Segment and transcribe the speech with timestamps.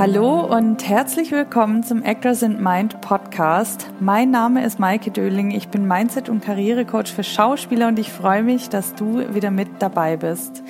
[0.00, 3.86] Hallo und herzlich willkommen zum Actors in Mind Podcast.
[4.00, 5.50] Mein Name ist Maike Döling.
[5.50, 9.68] Ich bin Mindset- und Karrierecoach für Schauspieler und ich freue mich, dass du wieder mit
[9.80, 10.62] dabei bist.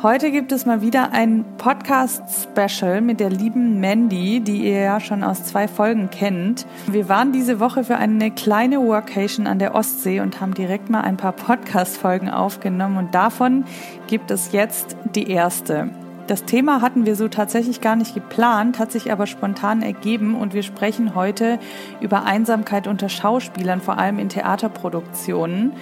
[0.00, 5.24] Heute gibt es mal wieder ein Podcast-Special mit der lieben Mandy, die ihr ja schon
[5.24, 6.64] aus zwei Folgen kennt.
[6.86, 11.00] Wir waren diese Woche für eine kleine Workation an der Ostsee und haben direkt mal
[11.00, 13.64] ein paar Podcast-Folgen aufgenommen und davon
[14.06, 15.90] gibt es jetzt die erste.
[16.28, 20.54] Das Thema hatten wir so tatsächlich gar nicht geplant, hat sich aber spontan ergeben und
[20.54, 21.58] wir sprechen heute
[22.00, 25.72] über Einsamkeit unter Schauspielern, vor allem in Theaterproduktionen.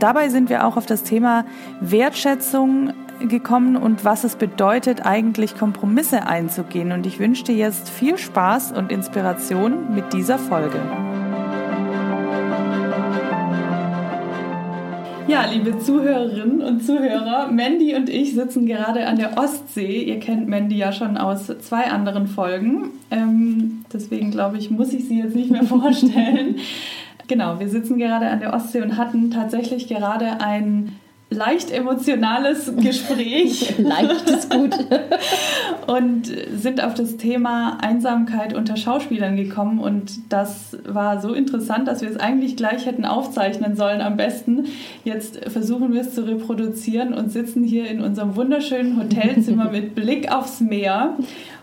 [0.00, 1.44] Dabei sind wir auch auf das Thema
[1.80, 6.92] Wertschätzung gekommen und was es bedeutet, eigentlich Kompromisse einzugehen.
[6.92, 10.80] Und ich wünsche dir jetzt viel Spaß und Inspiration mit dieser Folge.
[15.26, 20.02] Ja, liebe Zuhörerinnen und Zuhörer, Mandy und ich sitzen gerade an der Ostsee.
[20.02, 22.90] Ihr kennt Mandy ja schon aus zwei anderen Folgen.
[23.10, 26.56] Ähm, deswegen glaube ich, muss ich sie jetzt nicht mehr vorstellen.
[27.26, 30.92] genau, wir sitzen gerade an der Ostsee und hatten tatsächlich gerade ein
[31.30, 33.78] leicht emotionales Gespräch.
[33.78, 34.74] leicht ist gut.
[35.86, 39.78] und sind auf das Thema Einsamkeit unter Schauspielern gekommen.
[39.78, 44.66] Und das war so interessant, dass wir es eigentlich gleich hätten aufzeichnen sollen am besten.
[45.04, 50.32] Jetzt versuchen wir es zu reproduzieren und sitzen hier in unserem wunderschönen Hotelzimmer mit Blick
[50.32, 51.16] aufs Meer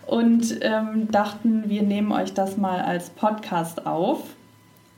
[0.06, 4.22] und ähm, dachten, wir nehmen euch das mal als Podcast auf.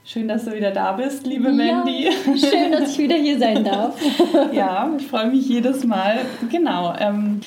[0.07, 2.11] Schön, dass du wieder da bist, liebe ja, Mandy.
[2.39, 3.99] Schön, dass ich wieder hier sein darf.
[4.53, 6.19] ja, ich freue mich jedes Mal.
[6.51, 6.95] Genau.
[6.99, 7.41] Ähm,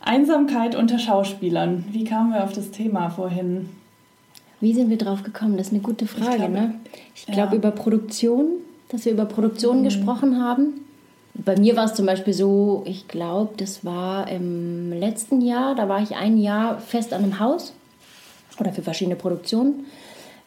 [0.00, 1.84] Einsamkeit unter Schauspielern.
[1.90, 3.68] Wie kamen wir auf das Thema vorhin?
[4.60, 5.58] Wie sind wir drauf gekommen?
[5.58, 6.30] Das ist eine gute Frage.
[6.30, 6.74] Ich glaube, ne?
[7.14, 7.58] ich glaube ja.
[7.58, 8.46] über Produktion,
[8.88, 9.84] dass wir über Produktion mhm.
[9.84, 10.86] gesprochen haben.
[11.34, 15.86] Bei mir war es zum Beispiel so, ich glaube, das war im letzten Jahr, da
[15.86, 17.74] war ich ein Jahr fest an einem Haus
[18.58, 19.84] oder für verschiedene Produktionen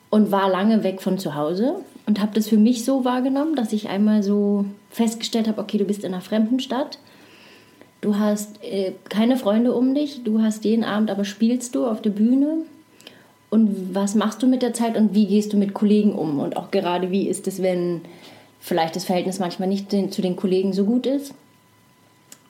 [0.09, 1.75] und war lange weg von zu Hause
[2.06, 5.85] und habe das für mich so wahrgenommen, dass ich einmal so festgestellt habe, okay, du
[5.85, 7.00] bist in einer fremden Stadt,
[8.01, 12.01] du hast äh, keine Freunde um dich, du hast jeden Abend aber spielst du auf
[12.01, 12.59] der Bühne?
[13.50, 16.39] Und was machst du mit der Zeit und wie gehst du mit Kollegen um?
[16.39, 18.01] Und auch gerade wie ist es, wenn
[18.59, 21.34] vielleicht das Verhältnis manchmal nicht zu den Kollegen so gut ist.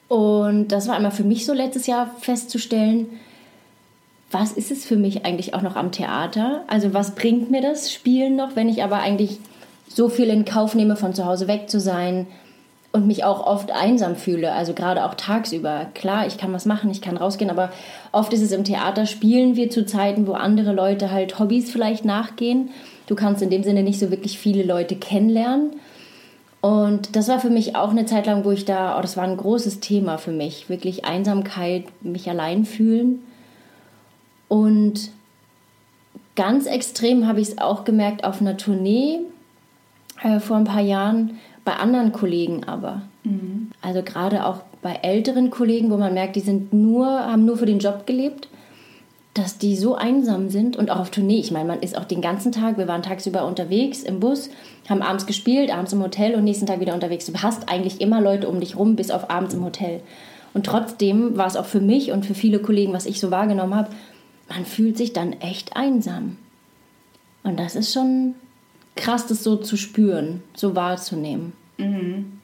[0.08, 3.08] Und das war einmal für mich so letztes Jahr festzustellen,
[4.32, 6.64] was ist es für mich eigentlich auch noch am Theater?
[6.68, 9.40] Also was bringt mir das Spielen noch, wenn ich aber eigentlich
[9.88, 12.28] so viel in Kauf nehme, von zu Hause weg zu sein
[12.92, 15.88] und mich auch oft einsam fühle, also gerade auch tagsüber.
[15.94, 17.72] Klar, ich kann was machen, ich kann rausgehen, aber
[18.12, 22.06] oft ist es im Theater, spielen wir zu Zeiten, wo andere Leute halt Hobbys vielleicht
[22.06, 22.70] nachgehen.
[23.08, 25.72] Du kannst in dem Sinne nicht so wirklich viele Leute kennenlernen.
[26.60, 29.24] Und das war für mich auch eine Zeit lang, wo ich da, oh, das war
[29.24, 33.22] ein großes Thema für mich, wirklich Einsamkeit, mich allein fühlen.
[34.48, 35.12] Und
[36.36, 39.20] ganz extrem habe ich es auch gemerkt auf einer Tournee
[40.24, 43.02] äh, vor ein paar Jahren, bei anderen Kollegen aber.
[43.24, 43.72] Mhm.
[43.82, 47.66] Also gerade auch bei älteren Kollegen, wo man merkt, die sind nur, haben nur für
[47.66, 48.48] den Job gelebt,
[49.34, 51.40] dass die so einsam sind und auch auf Tournee.
[51.40, 54.50] Ich meine, man ist auch den ganzen Tag, wir waren tagsüber unterwegs im Bus,
[54.90, 57.26] haben abends gespielt, abends im Hotel und nächsten Tag wieder unterwegs.
[57.26, 60.02] Du hast eigentlich immer Leute um dich rum, bis auf abends im Hotel.
[60.54, 63.76] Und trotzdem war es auch für mich und für viele Kollegen, was ich so wahrgenommen
[63.76, 63.90] habe,
[64.50, 66.38] man fühlt sich dann echt einsam.
[67.44, 68.36] Und das ist schon
[68.96, 71.54] krass, das so zu spüren, so wahrzunehmen.
[71.78, 72.40] Mhm.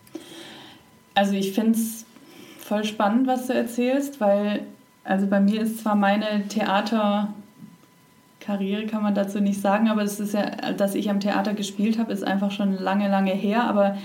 [1.15, 2.05] Also ich finde es
[2.59, 4.65] voll spannend, was du erzählst, weil
[5.03, 7.33] also bei mir ist zwar meine Theaterkarriere,
[8.89, 12.13] kann man dazu nicht sagen, aber es ist ja, dass ich am Theater gespielt habe,
[12.13, 13.65] ist einfach schon lange, lange her.
[13.65, 13.97] Aber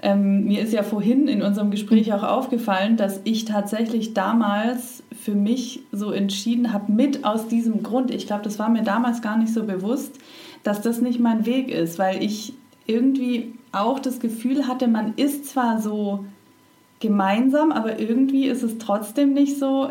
[0.00, 5.34] ähm, mir ist ja vorhin in unserem Gespräch auch aufgefallen, dass ich tatsächlich damals für
[5.34, 9.36] mich so entschieden habe, mit aus diesem Grund, ich glaube, das war mir damals gar
[9.36, 10.18] nicht so bewusst,
[10.62, 12.54] dass das nicht mein Weg ist, weil ich
[12.86, 16.24] irgendwie auch das Gefühl hatte, man ist zwar so
[17.00, 19.90] gemeinsam, aber irgendwie ist es trotzdem nicht so,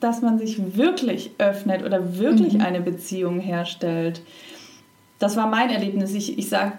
[0.00, 2.60] dass man sich wirklich öffnet oder wirklich mhm.
[2.60, 4.22] eine Beziehung herstellt.
[5.18, 6.14] Das war mein Erlebnis.
[6.14, 6.72] Ich, ich sage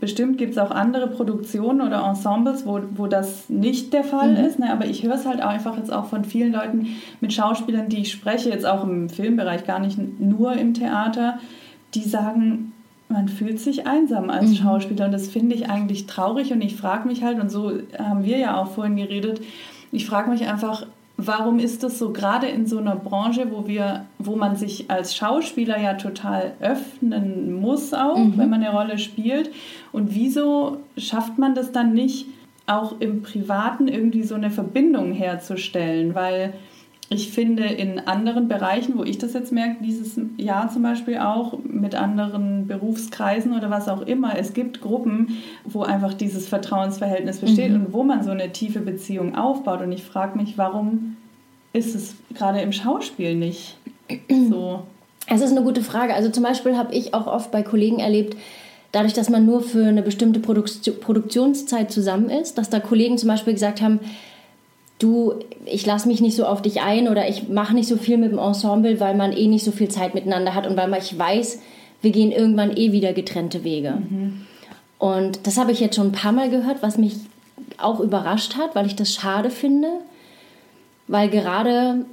[0.00, 4.44] bestimmt gibt es auch andere Produktionen oder Ensembles, wo, wo das nicht der Fall mhm.
[4.44, 4.58] ist.
[4.58, 4.72] Ne?
[4.72, 6.88] Aber ich höre es halt einfach jetzt auch von vielen Leuten
[7.20, 11.38] mit Schauspielern, die ich spreche, jetzt auch im Filmbereich, gar nicht nur im Theater,
[11.94, 12.72] die sagen,
[13.08, 14.54] man fühlt sich einsam als mhm.
[14.56, 18.24] Schauspieler und das finde ich eigentlich traurig und ich frage mich halt, und so haben
[18.24, 19.40] wir ja auch vorhin geredet,
[19.92, 20.86] ich frage mich einfach,
[21.20, 25.16] Warum ist das so, gerade in so einer Branche, wo, wir, wo man sich als
[25.16, 28.38] Schauspieler ja total öffnen muss, auch mhm.
[28.38, 29.50] wenn man eine Rolle spielt?
[29.90, 32.26] Und wieso schafft man das dann nicht,
[32.66, 36.14] auch im Privaten irgendwie so eine Verbindung herzustellen?
[36.14, 36.54] Weil
[37.10, 41.58] ich finde in anderen Bereichen, wo ich das jetzt merke, dieses Jahr zum Beispiel auch
[41.64, 47.70] mit anderen Berufskreisen oder was auch immer, es gibt Gruppen, wo einfach dieses Vertrauensverhältnis besteht
[47.70, 47.86] mhm.
[47.86, 49.80] und wo man so eine tiefe Beziehung aufbaut.
[49.80, 51.16] Und ich frage mich, warum
[51.72, 53.78] ist es gerade im Schauspiel nicht
[54.50, 54.82] so?
[55.26, 56.14] Es ist eine gute Frage.
[56.14, 58.36] Also zum Beispiel habe ich auch oft bei Kollegen erlebt,
[58.92, 63.54] dadurch, dass man nur für eine bestimmte Produktionszeit zusammen ist, dass da Kollegen zum Beispiel
[63.54, 64.00] gesagt haben,
[64.98, 65.34] du,
[65.64, 68.32] ich lasse mich nicht so auf dich ein oder ich mache nicht so viel mit
[68.32, 71.16] dem Ensemble, weil man eh nicht so viel Zeit miteinander hat und weil man, ich
[71.16, 71.60] weiß,
[72.02, 73.94] wir gehen irgendwann eh wieder getrennte Wege.
[74.08, 74.46] Mhm.
[74.98, 77.16] Und das habe ich jetzt schon ein paar Mal gehört, was mich
[77.78, 79.88] auch überrascht hat, weil ich das schade finde,
[81.06, 82.04] weil gerade,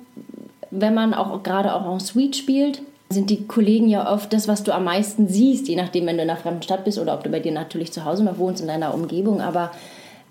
[0.69, 4.63] wenn man auch gerade auch en Suite spielt, sind die Kollegen ja oft das, was
[4.63, 7.23] du am meisten siehst, je nachdem, wenn du in einer fremden Stadt bist oder ob
[7.23, 9.71] du bei dir natürlich zu Hause noch wohnst in deiner Umgebung, aber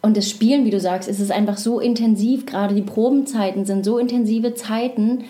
[0.04, 3.86] und das Spielen, wie du sagst, ist es einfach so intensiv, gerade die Probenzeiten sind
[3.86, 5.24] so intensive Zeiten.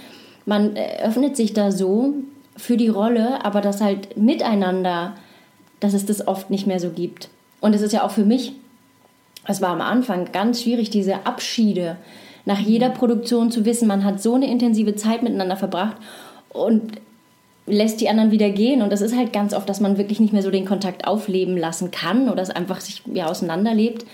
[0.47, 2.15] Man öffnet sich da so
[2.57, 5.15] für die Rolle, aber das halt miteinander,
[5.79, 7.29] dass es das oft nicht mehr so gibt.
[7.61, 8.55] Und es ist ja auch für mich,
[9.47, 11.97] es war am Anfang ganz schwierig, diese Abschiede
[12.45, 15.99] nach jeder Produktion zu wissen, man hat so eine intensive Zeit miteinander verbracht
[16.49, 16.95] und
[17.69, 18.83] lässt die anderen wieder gehen.
[18.83, 21.57] Und das ist halt ganz oft, dass man wirklich nicht mehr so den Kontakt aufleben
[21.57, 24.05] lassen kann oder es einfach sich ja auseinanderlebt.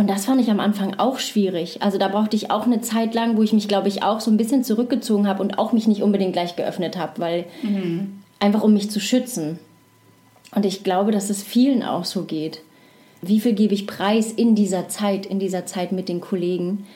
[0.00, 1.82] Und das fand ich am Anfang auch schwierig.
[1.82, 4.30] Also da brauchte ich auch eine Zeit lang, wo ich mich, glaube ich, auch so
[4.30, 8.22] ein bisschen zurückgezogen habe und auch mich nicht unbedingt gleich geöffnet habe, weil mhm.
[8.38, 9.58] einfach um mich zu schützen.
[10.54, 12.62] Und ich glaube, dass es vielen auch so geht.
[13.20, 16.86] Wie viel gebe ich preis in dieser Zeit, in dieser Zeit mit den Kollegen,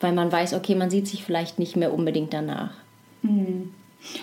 [0.00, 2.72] weil man weiß, okay, man sieht sich vielleicht nicht mehr unbedingt danach.
[3.20, 3.74] Mhm.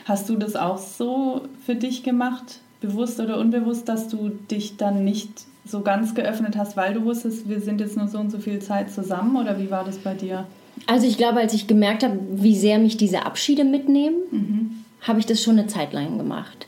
[0.05, 5.03] Hast du das auch so für dich gemacht, bewusst oder unbewusst, dass du dich dann
[5.03, 8.39] nicht so ganz geöffnet hast, weil du wusstest, wir sind jetzt nur so und so
[8.39, 10.45] viel Zeit zusammen oder wie war das bei dir?
[10.85, 14.71] Also ich glaube, als ich gemerkt habe, wie sehr mich diese Abschiede mitnehmen, mhm.
[15.01, 16.67] habe ich das schon eine Zeit lang gemacht.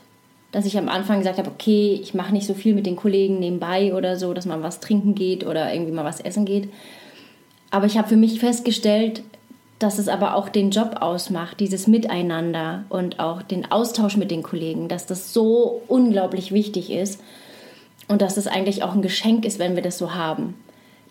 [0.52, 3.38] Dass ich am Anfang gesagt habe, okay, ich mache nicht so viel mit den Kollegen
[3.38, 6.68] nebenbei oder so, dass man was trinken geht oder irgendwie mal was essen geht.
[7.70, 9.22] Aber ich habe für mich festgestellt,
[9.78, 14.42] dass es aber auch den Job ausmacht, dieses Miteinander und auch den Austausch mit den
[14.42, 17.20] Kollegen, dass das so unglaublich wichtig ist
[18.10, 20.54] und dass es eigentlich auch ein Geschenk ist, wenn wir das so haben,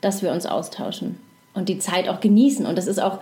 [0.02, 1.18] dass wir uns austauschen
[1.54, 2.66] und die Zeit auch genießen.
[2.66, 3.20] Und das ist auch,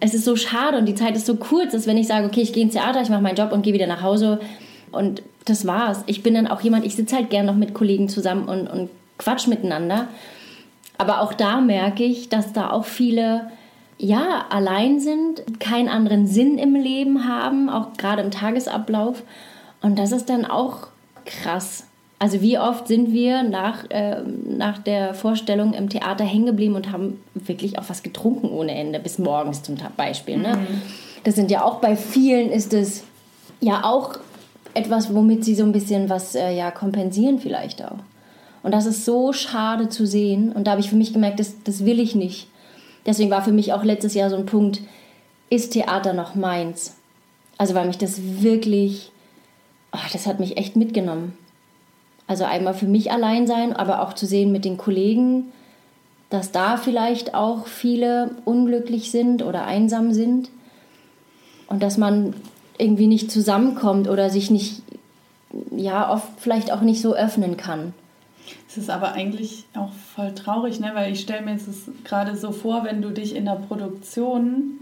[0.00, 2.40] es ist so schade und die Zeit ist so kurz, dass wenn ich sage, okay,
[2.40, 4.40] ich gehe ins Theater, ich mache meinen Job und gehe wieder nach Hause
[4.92, 6.04] und das war's.
[6.06, 8.88] Ich bin dann auch jemand, ich sitze halt gern noch mit Kollegen zusammen und, und
[9.18, 10.08] quatsch miteinander.
[10.96, 13.50] Aber auch da merke ich, dass da auch viele
[13.98, 19.22] ja allein sind, keinen anderen Sinn im Leben haben, auch gerade im Tagesablauf.
[19.82, 20.86] Und das ist dann auch
[21.26, 21.87] krass.
[22.20, 26.90] Also wie oft sind wir nach, äh, nach der Vorstellung im Theater hängen geblieben und
[26.90, 30.38] haben wirklich auch was getrunken ohne Ende, bis morgens zum Beispiel.
[30.38, 30.56] Ne?
[30.56, 30.82] Mhm.
[31.22, 33.04] Das sind ja auch bei vielen ist es
[33.60, 34.18] ja auch
[34.74, 37.98] etwas, womit sie so ein bisschen was äh, ja, kompensieren vielleicht auch.
[38.62, 40.52] Und das ist so schade zu sehen.
[40.52, 42.48] Und da habe ich für mich gemerkt, das, das will ich nicht.
[43.06, 44.80] Deswegen war für mich auch letztes Jahr so ein Punkt,
[45.50, 46.96] ist Theater noch meins?
[47.56, 49.10] Also weil mich das wirklich,
[49.92, 51.36] oh, das hat mich echt mitgenommen.
[52.28, 55.50] Also einmal für mich allein sein, aber auch zu sehen mit den Kollegen,
[56.30, 60.50] dass da vielleicht auch viele unglücklich sind oder einsam sind
[61.68, 62.34] und dass man
[62.76, 64.82] irgendwie nicht zusammenkommt oder sich nicht,
[65.70, 67.94] ja, oft vielleicht auch nicht so öffnen kann.
[68.68, 70.90] Es ist aber eigentlich auch voll traurig, ne?
[70.94, 71.68] weil ich stelle mir jetzt
[72.04, 74.80] gerade so vor, wenn du dich in der Produktion,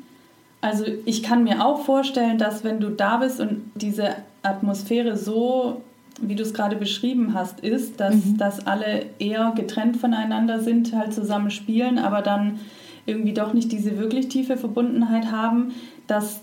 [0.60, 5.82] also ich kann mir auch vorstellen, dass wenn du da bist und diese Atmosphäre so
[6.20, 8.36] wie du es gerade beschrieben hast, ist, dass, mhm.
[8.38, 12.60] dass alle eher getrennt voneinander sind, halt zusammen spielen, aber dann
[13.06, 15.72] irgendwie doch nicht diese wirklich tiefe Verbundenheit haben,
[16.06, 16.40] dass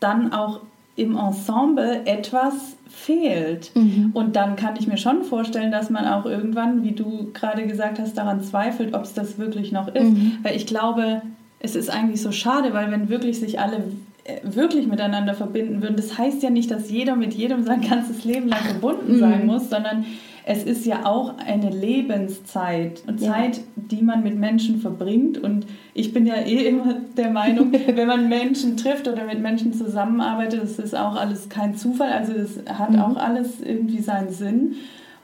[0.00, 0.60] dann auch
[0.96, 3.70] im Ensemble etwas fehlt.
[3.74, 4.10] Mhm.
[4.14, 7.98] Und dann kann ich mir schon vorstellen, dass man auch irgendwann, wie du gerade gesagt
[7.98, 10.10] hast, daran zweifelt, ob es das wirklich noch ist.
[10.10, 10.38] Mhm.
[10.42, 11.20] Weil ich glaube,
[11.60, 13.82] es ist eigentlich so schade, weil wenn wirklich sich alle
[14.42, 15.96] wirklich miteinander verbinden würden.
[15.96, 19.46] Das heißt ja nicht, dass jeder mit jedem sein ganzes Leben lang verbunden sein mhm.
[19.46, 20.04] muss, sondern
[20.48, 23.32] es ist ja auch eine Lebenszeit und ja.
[23.32, 25.38] Zeit, die man mit Menschen verbringt.
[25.38, 29.72] Und ich bin ja eh immer der Meinung, wenn man Menschen trifft oder mit Menschen
[29.72, 32.12] zusammenarbeitet, das ist auch alles kein Zufall.
[32.12, 33.00] Also es hat mhm.
[33.00, 34.76] auch alles irgendwie seinen Sinn.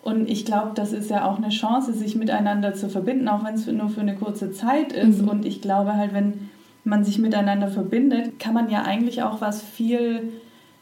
[0.02, 3.54] Und ich glaube, das ist ja auch eine Chance, sich miteinander zu verbinden, auch wenn
[3.54, 5.22] es nur für eine kurze Zeit ist.
[5.22, 5.28] Mhm.
[5.28, 6.50] Und ich glaube halt, wenn
[6.84, 10.32] man sich miteinander verbindet, kann man ja eigentlich auch was viel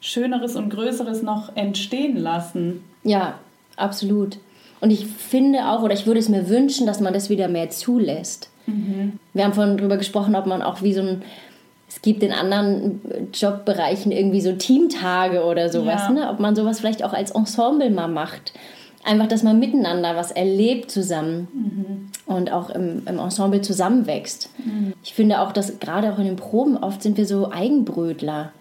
[0.01, 2.83] Schöneres und Größeres noch entstehen lassen.
[3.05, 3.35] Ja,
[3.77, 4.39] absolut.
[4.81, 7.69] Und ich finde auch, oder ich würde es mir wünschen, dass man das wieder mehr
[7.69, 8.49] zulässt.
[8.67, 9.19] Mhm.
[9.35, 11.23] Wir haben vorhin darüber gesprochen, ob man auch wie so ein
[11.91, 13.01] es gibt in anderen
[13.35, 16.11] Jobbereichen irgendwie so Teamtage oder sowas, ja.
[16.11, 16.31] ne?
[16.31, 18.53] ob man sowas vielleicht auch als Ensemble mal macht.
[19.03, 22.33] Einfach, dass man miteinander was erlebt zusammen mhm.
[22.33, 24.51] und auch im, im, Ensemble zusammenwächst.
[24.59, 24.93] Mhm.
[25.03, 28.53] Ich finde auch, dass gerade auch in den Proben oft sind wir so Eigenbrötler.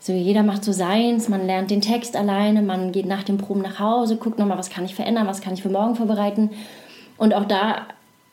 [0.00, 3.60] So jeder macht so seins, man lernt den Text alleine, man geht nach den Proben
[3.60, 6.50] nach Hause, guckt nochmal, was kann ich verändern, was kann ich für morgen vorbereiten.
[7.18, 7.88] Und auch da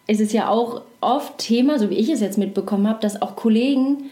[0.08, 3.36] ist es ja auch oft Thema, so wie ich es jetzt mitbekommen habe, dass auch
[3.36, 4.10] Kollegen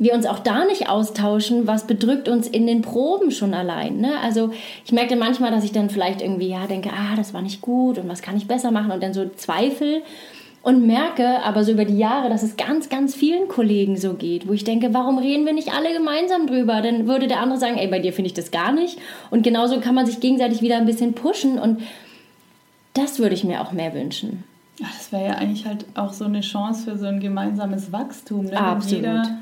[0.00, 3.98] wir uns auch da nicht austauschen, was bedrückt uns in den Proben schon allein.
[3.98, 4.18] Ne?
[4.22, 4.50] Also
[4.84, 7.98] ich merke manchmal, dass ich dann vielleicht irgendwie ja denke, ah, das war nicht gut
[7.98, 10.02] und was kann ich besser machen und dann so Zweifel
[10.62, 14.48] und merke aber so über die Jahre, dass es ganz, ganz vielen Kollegen so geht,
[14.48, 16.80] wo ich denke, warum reden wir nicht alle gemeinsam drüber?
[16.80, 18.98] Dann würde der andere sagen, ey, bei dir finde ich das gar nicht.
[19.30, 21.82] Und genauso kann man sich gegenseitig wieder ein bisschen pushen und
[22.94, 24.44] das würde ich mir auch mehr wünschen.
[24.78, 28.46] Ja, das wäre ja eigentlich halt auch so eine Chance für so ein gemeinsames Wachstum.
[28.46, 28.58] Ne?
[28.58, 29.02] Absolut.
[29.02, 29.38] Wenn jeder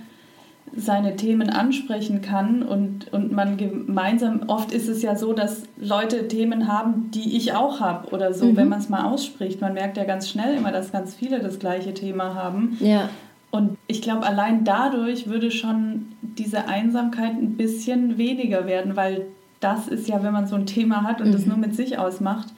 [0.77, 6.29] seine Themen ansprechen kann und, und man gemeinsam, oft ist es ja so, dass Leute
[6.29, 8.57] Themen haben, die ich auch habe oder so, mhm.
[8.57, 9.61] wenn man es mal ausspricht.
[9.61, 12.77] Man merkt ja ganz schnell immer, dass ganz viele das gleiche Thema haben.
[12.81, 13.09] Ja.
[13.51, 19.27] Und ich glaube, allein dadurch würde schon diese Einsamkeit ein bisschen weniger werden, weil
[19.61, 21.33] das ist ja, wenn man so ein Thema hat und mhm.
[21.33, 22.49] das nur mit sich ausmacht,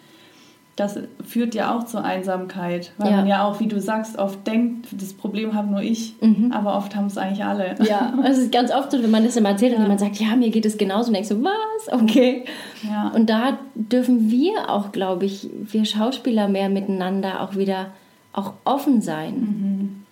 [0.80, 3.16] das führt ja auch zur Einsamkeit, weil ja.
[3.18, 6.52] man ja auch, wie du sagst, oft denkt, das Problem habe nur ich, mhm.
[6.52, 7.74] aber oft haben es eigentlich alle.
[7.86, 9.76] Ja, es ist ganz oft so, wenn man das immer erzählt ja.
[9.76, 11.92] und jemand sagt, ja, mir geht es genauso und denkst so, was?
[11.92, 12.44] Okay.
[12.82, 13.08] Ja.
[13.14, 17.86] Und da dürfen wir auch, glaube ich, wir Schauspieler mehr miteinander auch wieder
[18.32, 20.02] auch offen sein mhm.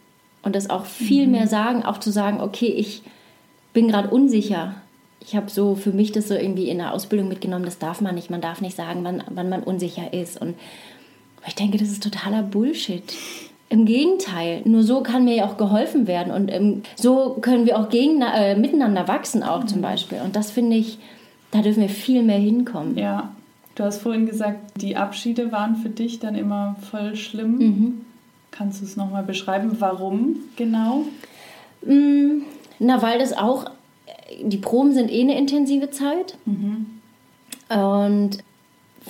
[0.42, 1.32] und das auch viel mhm.
[1.32, 3.02] mehr sagen, auch zu sagen, okay, ich
[3.72, 4.74] bin gerade unsicher
[5.20, 8.14] ich habe so für mich das so irgendwie in der Ausbildung mitgenommen, das darf man
[8.14, 8.30] nicht.
[8.30, 10.40] Man darf nicht sagen, wann, wann man unsicher ist.
[10.40, 10.54] Und
[11.46, 13.02] ich denke, das ist totaler Bullshit.
[13.70, 17.78] Im Gegenteil, nur so kann mir ja auch geholfen werden und ähm, so können wir
[17.78, 19.68] auch gegen, äh, miteinander wachsen auch mhm.
[19.68, 20.20] zum Beispiel.
[20.24, 20.98] Und das finde ich,
[21.50, 22.96] da dürfen wir viel mehr hinkommen.
[22.96, 23.34] Ja,
[23.74, 27.58] du hast vorhin gesagt, die Abschiede waren für dich dann immer voll schlimm.
[27.58, 28.00] Mhm.
[28.50, 31.04] Kannst du es nochmal beschreiben, warum genau?
[31.82, 32.42] Mm,
[32.78, 33.70] na, weil das auch
[34.42, 36.36] die Proben sind eh eine intensive Zeit.
[36.44, 36.86] Mhm.
[37.68, 38.38] Und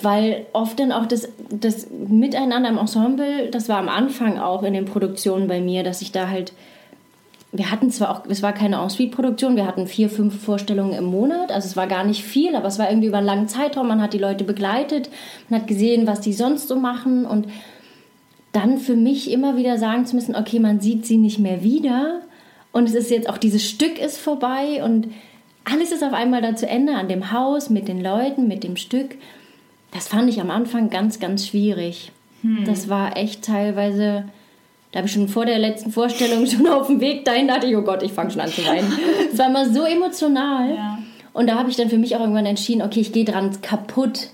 [0.01, 4.73] weil oft dann auch das, das Miteinander im Ensemble, das war am Anfang auch in
[4.73, 6.53] den Produktionen bei mir, dass ich da halt,
[7.51, 11.51] wir hatten zwar auch, es war keine Ensuite-Produktion, wir hatten vier, fünf Vorstellungen im Monat,
[11.51, 14.01] also es war gar nicht viel, aber es war irgendwie über einen langen Zeitraum, man
[14.01, 15.09] hat die Leute begleitet,
[15.49, 17.47] man hat gesehen, was die sonst so machen und
[18.51, 22.21] dann für mich immer wieder sagen zu müssen, okay, man sieht sie nicht mehr wieder,
[22.71, 25.07] und es ist jetzt auch dieses Stück ist vorbei und
[25.65, 28.75] alles ist auf einmal da zu Ende an dem Haus, mit den Leuten, mit dem
[28.75, 29.15] Stück.
[29.91, 32.11] Das fand ich am Anfang ganz, ganz schwierig.
[32.41, 32.65] Hm.
[32.65, 34.25] Das war echt teilweise,
[34.91, 37.75] da habe ich schon vor der letzten Vorstellung schon auf dem Weg dahin dachte ich,
[37.75, 38.91] oh Gott, ich fange schon an zu weinen.
[39.31, 40.75] Es war immer so emotional.
[40.75, 40.99] Ja.
[41.33, 44.29] Und da habe ich dann für mich auch irgendwann entschieden, okay, ich gehe dran kaputt,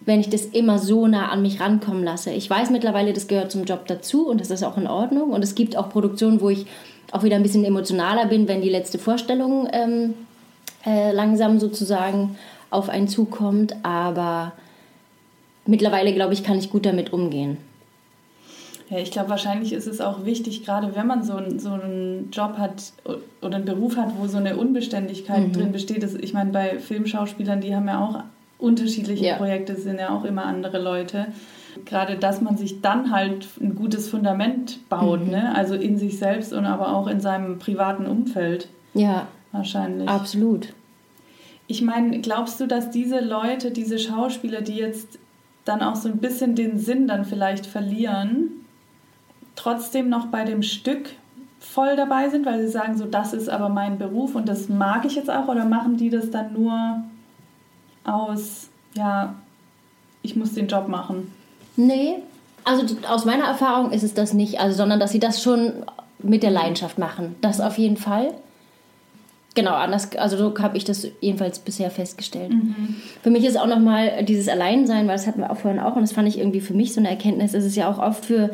[0.00, 2.30] wenn ich das immer so nah an mich rankommen lasse.
[2.30, 5.30] Ich weiß mittlerweile, das gehört zum Job dazu und das ist auch in Ordnung.
[5.30, 6.66] Und es gibt auch Produktionen, wo ich
[7.12, 10.14] auch wieder ein bisschen emotionaler bin, wenn die letzte Vorstellung ähm,
[10.84, 12.36] äh, langsam sozusagen
[12.70, 13.74] auf einen zukommt.
[13.82, 14.52] Aber
[15.66, 17.56] mittlerweile, glaube ich, kann ich gut damit umgehen.
[18.90, 22.30] Ja, ich glaube, wahrscheinlich ist es auch wichtig, gerade wenn man so, ein, so einen
[22.32, 22.92] Job hat
[23.42, 25.52] oder einen Beruf hat, wo so eine Unbeständigkeit mhm.
[25.52, 26.02] drin besteht.
[26.02, 28.24] Das, ich meine, bei Filmschauspielern, die haben ja auch
[28.58, 29.36] unterschiedliche ja.
[29.36, 31.26] Projekte, sind ja auch immer andere Leute
[31.84, 35.30] gerade, dass man sich dann halt ein gutes Fundament baut, mhm.
[35.30, 35.54] ne?
[35.54, 38.68] also in sich selbst und aber auch in seinem privaten Umfeld.
[38.94, 39.26] Ja.
[39.52, 40.08] Wahrscheinlich.
[40.08, 40.74] Absolut.
[41.66, 45.18] Ich meine, glaubst du, dass diese Leute, diese Schauspieler, die jetzt
[45.64, 48.50] dann auch so ein bisschen den Sinn dann vielleicht verlieren,
[49.54, 51.10] trotzdem noch bei dem Stück
[51.60, 55.04] voll dabei sind, weil sie sagen, so das ist aber mein Beruf und das mag
[55.04, 57.02] ich jetzt auch oder machen die das dann nur
[58.04, 59.34] aus, ja,
[60.22, 61.32] ich muss den Job machen?
[61.78, 62.16] Nee,
[62.64, 65.72] also aus meiner Erfahrung ist es das nicht, also, sondern dass sie das schon
[66.18, 67.36] mit der Leidenschaft machen.
[67.40, 68.34] Das auf jeden Fall.
[69.54, 72.50] Genau, anders, also so habe ich das jedenfalls bisher festgestellt.
[72.50, 72.96] Mhm.
[73.22, 76.02] Für mich ist auch nochmal dieses Alleinsein, weil das hatten wir auch vorhin auch und
[76.02, 78.50] das fand ich irgendwie für mich so eine Erkenntnis, ist es ja auch oft für,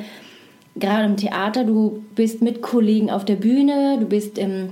[0.77, 4.71] gerade im Theater, du bist mit Kollegen auf der Bühne, du bist im,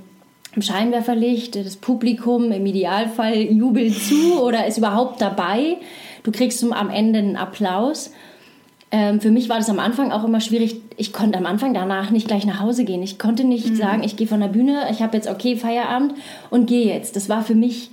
[0.54, 5.78] im Scheinwerferlicht, das Publikum im Idealfall jubelt zu oder ist überhaupt dabei.
[6.23, 8.12] Du kriegst am Ende einen Applaus
[8.93, 10.77] ähm, für mich war das am Anfang auch immer schwierig.
[10.97, 13.03] Ich konnte am Anfang danach nicht gleich nach Hause gehen.
[13.03, 13.77] Ich konnte nicht mhm.
[13.77, 16.15] sagen, ich gehe von der Bühne, ich habe jetzt okay Feierabend
[16.51, 17.17] und gehe jetzt.
[17.17, 17.91] Das war für mich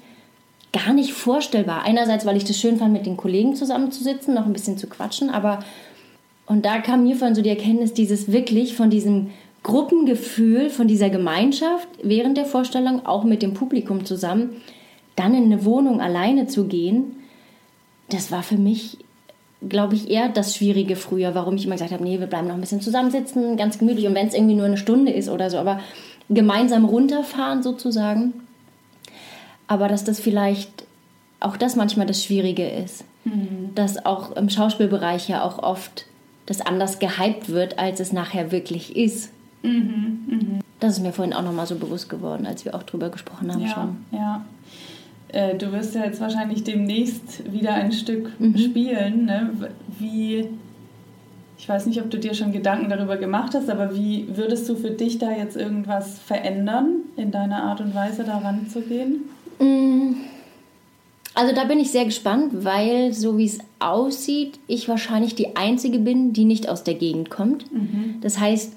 [0.74, 1.84] gar nicht vorstellbar.
[1.84, 5.30] Einerseits, weil ich das schön fand, mit den Kollegen zusammenzusitzen, noch ein bisschen zu quatschen,
[5.30, 5.60] aber
[6.46, 9.30] und da kam mir von so die Erkenntnis, dieses wirklich von diesem
[9.64, 14.62] Gruppengefühl von dieser Gemeinschaft während der Vorstellung, auch mit dem Publikum zusammen,
[15.16, 17.18] dann in eine Wohnung alleine zu gehen,
[18.10, 18.98] das war für mich,
[19.68, 22.56] glaube ich, eher das Schwierige früher, warum ich immer gesagt habe, nee, wir bleiben noch
[22.56, 25.58] ein bisschen zusammensitzen, ganz gemütlich und wenn es irgendwie nur eine Stunde ist oder so,
[25.58, 25.80] aber
[26.30, 28.34] gemeinsam runterfahren sozusagen.
[29.68, 30.86] Aber dass das vielleicht
[31.40, 33.72] auch das manchmal das Schwierige ist, mhm.
[33.76, 36.06] dass auch im Schauspielbereich ja auch oft
[36.46, 39.32] das anders gehypt wird, als es nachher wirklich ist.
[39.62, 40.60] Mhm, mh.
[40.80, 43.62] Das ist mir vorhin auch nochmal so bewusst geworden, als wir auch drüber gesprochen haben
[43.62, 43.98] ja, schon.
[44.12, 44.46] Ja.
[45.30, 48.58] Äh, du wirst ja jetzt wahrscheinlich demnächst wieder ein Stück mhm.
[48.58, 49.26] spielen.
[49.26, 49.50] Ne?
[50.00, 50.46] Wie,
[51.58, 54.76] ich weiß nicht, ob du dir schon Gedanken darüber gemacht hast, aber wie würdest du
[54.76, 59.24] für dich da jetzt irgendwas verändern in deiner Art und Weise daran zu gehen?
[59.60, 60.16] Mm.
[61.36, 66.00] Also da bin ich sehr gespannt, weil so wie es aussieht, ich wahrscheinlich die Einzige
[66.00, 67.72] bin, die nicht aus der Gegend kommt.
[67.72, 68.16] Mhm.
[68.20, 68.74] Das heißt,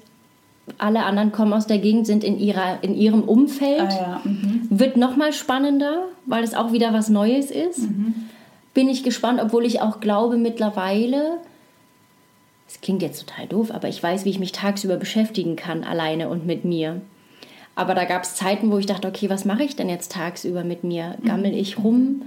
[0.77, 3.81] alle anderen kommen aus der Gegend, sind in, ihrer, in ihrem Umfeld.
[3.81, 4.21] Ah, ja.
[4.23, 4.52] mhm.
[4.79, 7.79] Wird nochmal spannender, weil es auch wieder was Neues ist.
[7.79, 8.29] Mhm.
[8.73, 11.37] Bin ich gespannt, obwohl ich auch glaube mittlerweile,
[12.67, 16.27] es klingt jetzt total doof, aber ich weiß, wie ich mich tagsüber beschäftigen kann, alleine
[16.29, 17.01] und mit mir.
[17.75, 20.63] Aber da gab es Zeiten, wo ich dachte, okay, was mache ich denn jetzt tagsüber
[20.63, 21.17] mit mir?
[21.23, 22.23] Gammel ich rum?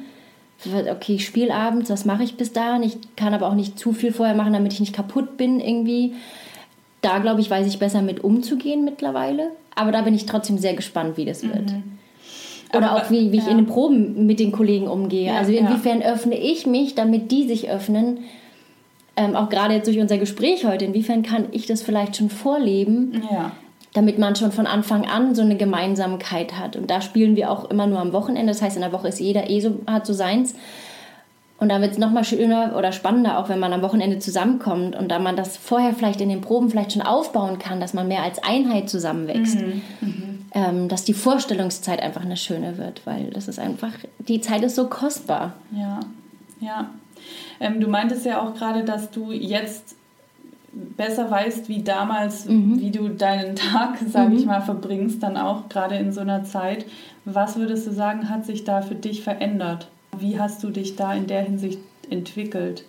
[0.64, 2.82] Okay, ich spiele abends, was mache ich bis dahin?
[2.82, 6.14] Ich kann aber auch nicht zu viel vorher machen, damit ich nicht kaputt bin irgendwie
[7.02, 9.50] da, glaube ich, weiß ich besser mit umzugehen mittlerweile.
[9.74, 11.70] Aber da bin ich trotzdem sehr gespannt, wie das wird.
[11.70, 11.98] Mhm.
[12.76, 13.42] Oder aber, auch, wie, wie ja.
[13.42, 15.26] ich in den Proben mit den Kollegen umgehe.
[15.26, 16.12] Ja, also inwiefern ja.
[16.12, 18.20] öffne ich mich, damit die sich öffnen.
[19.16, 23.22] Ähm, auch gerade jetzt durch unser Gespräch heute, inwiefern kann ich das vielleicht schon vorleben,
[23.94, 26.76] damit man schon von Anfang an so eine Gemeinsamkeit hat.
[26.76, 28.52] Und da spielen wir auch immer nur am Wochenende.
[28.52, 30.54] Das heißt, in der Woche ist jeder eh so, hat so seins.
[31.58, 35.10] Und dann wird es nochmal schöner oder spannender, auch wenn man am Wochenende zusammenkommt und
[35.10, 38.22] da man das vorher vielleicht in den Proben vielleicht schon aufbauen kann, dass man mehr
[38.22, 39.60] als Einheit zusammenwächst.
[39.60, 39.82] Mhm.
[40.00, 40.38] Mhm.
[40.52, 44.76] Ähm, dass die Vorstellungszeit einfach eine schöne wird, weil das ist einfach, die Zeit ist
[44.76, 45.54] so kostbar.
[45.72, 46.00] Ja,
[46.60, 46.90] ja.
[47.58, 49.96] Ähm, du meintest ja auch gerade, dass du jetzt
[50.72, 52.80] besser weißt wie damals, mhm.
[52.80, 54.48] wie du deinen Tag, sage ich mhm.
[54.48, 56.86] mal, verbringst, dann auch gerade in so einer Zeit.
[57.24, 59.88] Was würdest du sagen, hat sich da für dich verändert?
[60.18, 61.78] Wie hast du dich da in der Hinsicht
[62.10, 62.84] entwickelt?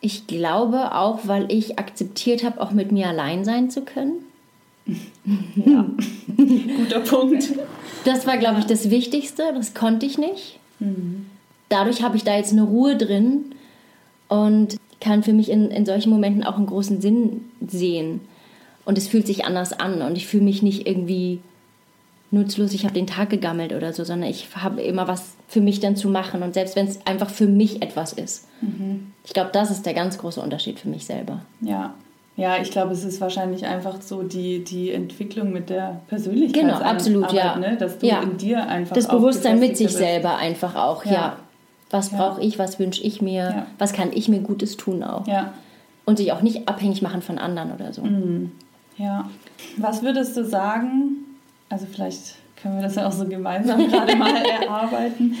[0.00, 4.24] Ich glaube auch, weil ich akzeptiert habe, auch mit mir allein sein zu können.
[5.54, 5.84] Ja,
[6.36, 7.52] guter Punkt.
[8.04, 9.52] Das war, glaube ich, das Wichtigste.
[9.54, 10.58] Das konnte ich nicht.
[10.78, 11.26] Mhm.
[11.68, 13.54] Dadurch habe ich da jetzt eine Ruhe drin
[14.28, 18.20] und kann für mich in, in solchen Momenten auch einen großen Sinn sehen.
[18.84, 21.40] Und es fühlt sich anders an und ich fühle mich nicht irgendwie
[22.30, 25.80] nutzlos, ich habe den Tag gegammelt oder so, sondern ich habe immer was für mich
[25.80, 28.46] dann zu machen und selbst wenn es einfach für mich etwas ist.
[28.60, 29.12] Mhm.
[29.24, 31.40] Ich glaube, das ist der ganz große Unterschied für mich selber.
[31.60, 31.94] Ja.
[32.36, 36.62] Ja, ich glaube, es ist wahrscheinlich einfach so die, die Entwicklung mit der Persönlichkeit.
[36.62, 37.56] Genau, absolut, Arbeit, ja.
[37.58, 37.76] Ne?
[37.76, 38.22] Dass du ja.
[38.22, 38.94] in dir einfach.
[38.94, 39.98] Das Bewusstsein mit sich bist.
[39.98, 41.12] selber einfach auch, ja.
[41.12, 41.36] ja.
[41.90, 42.16] Was ja.
[42.16, 45.26] brauche ich, was wünsche ich mir, was kann ich mir Gutes tun auch.
[45.26, 45.52] Ja.
[46.06, 48.02] Und sich auch nicht abhängig machen von anderen oder so.
[48.02, 48.52] Mhm.
[48.96, 49.28] Ja.
[49.76, 51.16] Was würdest du sagen,
[51.70, 55.36] also vielleicht können wir das ja auch so gemeinsam gerade mal erarbeiten.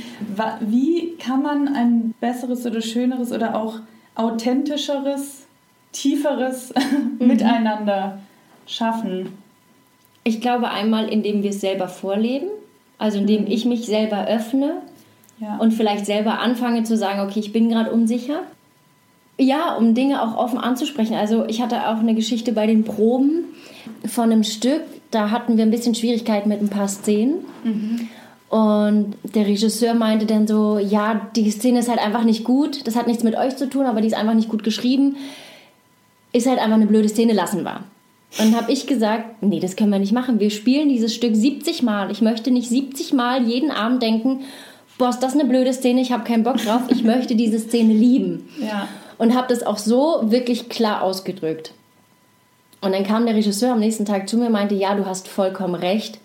[0.60, 3.80] Wie kann man ein besseres oder schöneres oder auch
[4.14, 5.46] authentischeres,
[5.92, 6.72] tieferes
[7.18, 7.26] mhm.
[7.26, 8.20] Miteinander
[8.66, 9.38] schaffen?
[10.24, 12.48] Ich glaube einmal, indem wir es selber vorleben,
[12.96, 13.50] also indem mhm.
[13.50, 14.82] ich mich selber öffne
[15.40, 15.56] ja.
[15.56, 18.42] und vielleicht selber anfange zu sagen, okay, ich bin gerade unsicher.
[19.40, 21.14] Ja, um Dinge auch offen anzusprechen.
[21.14, 23.44] Also ich hatte auch eine Geschichte bei den Proben
[24.04, 27.36] von einem Stück, da hatten wir ein bisschen Schwierigkeiten mit ein paar Szenen.
[27.64, 28.08] Mhm.
[28.50, 32.96] Und der Regisseur meinte dann so, ja, die Szene ist halt einfach nicht gut, das
[32.96, 35.16] hat nichts mit euch zu tun, aber die ist einfach nicht gut geschrieben.
[36.32, 37.80] Ist halt einfach eine blöde Szene, lassen wir.
[38.38, 40.38] Und dann habe ich gesagt, nee, das können wir nicht machen.
[40.38, 42.10] Wir spielen dieses Stück 70 Mal.
[42.10, 44.40] Ich möchte nicht 70 Mal jeden Abend denken,
[44.98, 47.94] boah, ist das eine blöde Szene, ich habe keinen Bock drauf, ich möchte diese Szene
[47.94, 48.48] lieben.
[48.60, 48.86] Ja.
[49.20, 51.74] Und habe das auch so wirklich klar ausgedrückt.
[52.80, 55.28] Und dann kam der Regisseur am nächsten Tag zu mir und meinte, ja, du hast
[55.28, 56.18] vollkommen recht.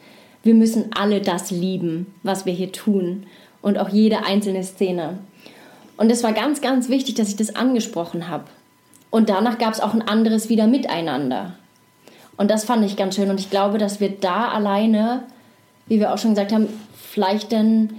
[0.43, 3.25] Wir müssen alle das lieben, was wir hier tun.
[3.61, 5.17] Und auch jede einzelne Szene.
[5.97, 8.45] Und es war ganz, ganz wichtig, dass ich das angesprochen habe.
[9.09, 11.55] Und danach gab es auch ein anderes wieder miteinander.
[12.37, 13.29] Und das fand ich ganz schön.
[13.29, 15.23] Und ich glaube, dass wir da alleine,
[15.87, 17.89] wie wir auch schon gesagt haben, vielleicht dann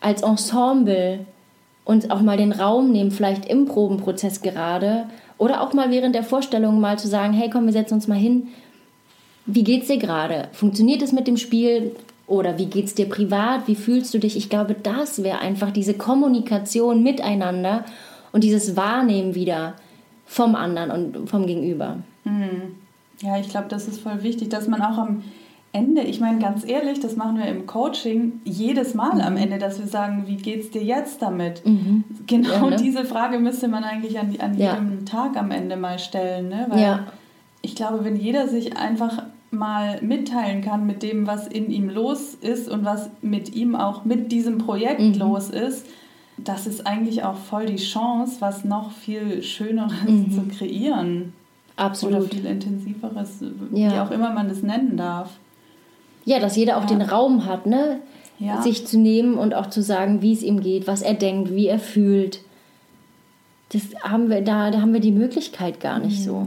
[0.00, 1.26] als Ensemble
[1.88, 5.06] uns auch mal den Raum nehmen, vielleicht im Probenprozess gerade
[5.38, 8.18] oder auch mal während der Vorstellung mal zu sagen, hey komm, wir setzen uns mal
[8.18, 8.48] hin.
[9.46, 10.48] Wie geht's dir gerade?
[10.52, 11.96] Funktioniert es mit dem Spiel?
[12.26, 13.66] Oder wie geht's dir privat?
[13.68, 14.36] Wie fühlst du dich?
[14.36, 17.86] Ich glaube, das wäre einfach diese Kommunikation miteinander
[18.32, 19.72] und dieses Wahrnehmen wieder
[20.26, 22.00] vom anderen und vom Gegenüber.
[22.24, 22.74] Mhm.
[23.22, 25.24] Ja, ich glaube, das ist voll wichtig, dass man auch am
[25.72, 29.20] Ende, ich meine ganz ehrlich, das machen wir im Coaching jedes Mal mhm.
[29.20, 31.64] am Ende, dass wir sagen, wie geht's dir jetzt damit?
[31.66, 32.04] Mhm.
[32.26, 32.76] Genau ja, ne?
[32.76, 34.74] diese Frage müsste man eigentlich an, an ja.
[34.74, 36.66] jedem Tag am Ende mal stellen, ne?
[36.70, 37.06] Weil ja.
[37.60, 42.34] ich glaube, wenn jeder sich einfach mal mitteilen kann mit dem, was in ihm los
[42.34, 45.14] ist und was mit ihm auch mit diesem Projekt mhm.
[45.14, 45.86] los ist,
[46.38, 50.30] das ist eigentlich auch voll die Chance, was noch viel Schöneres mhm.
[50.30, 51.32] zu kreieren.
[51.76, 52.20] Absolut.
[52.20, 53.40] Oder viel intensiveres,
[53.72, 53.92] ja.
[53.92, 55.30] wie auch immer man es nennen darf.
[56.28, 56.88] Ja, dass jeder auch ja.
[56.88, 58.00] den Raum hat, ne?
[58.38, 58.60] Ja.
[58.60, 61.68] Sich zu nehmen und auch zu sagen, wie es ihm geht, was er denkt, wie
[61.68, 62.40] er fühlt.
[63.70, 66.24] Das haben wir, da, da haben wir die Möglichkeit gar nicht mhm.
[66.24, 66.46] so.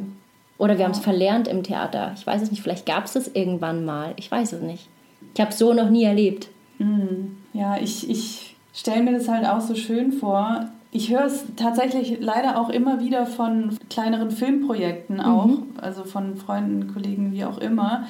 [0.60, 2.14] Oder wir haben es verlernt im Theater.
[2.16, 4.14] Ich weiß es nicht, vielleicht gab es das irgendwann mal.
[4.18, 4.88] Ich weiß es nicht.
[5.34, 6.50] Ich habe es so noch nie erlebt.
[6.78, 7.38] Mhm.
[7.54, 10.70] Ja, ich, ich stelle mir das halt auch so schön vor.
[10.92, 15.64] Ich höre es tatsächlich leider auch immer wieder von kleineren Filmprojekten auch, mhm.
[15.82, 18.06] also von Freunden, Kollegen, wie auch immer,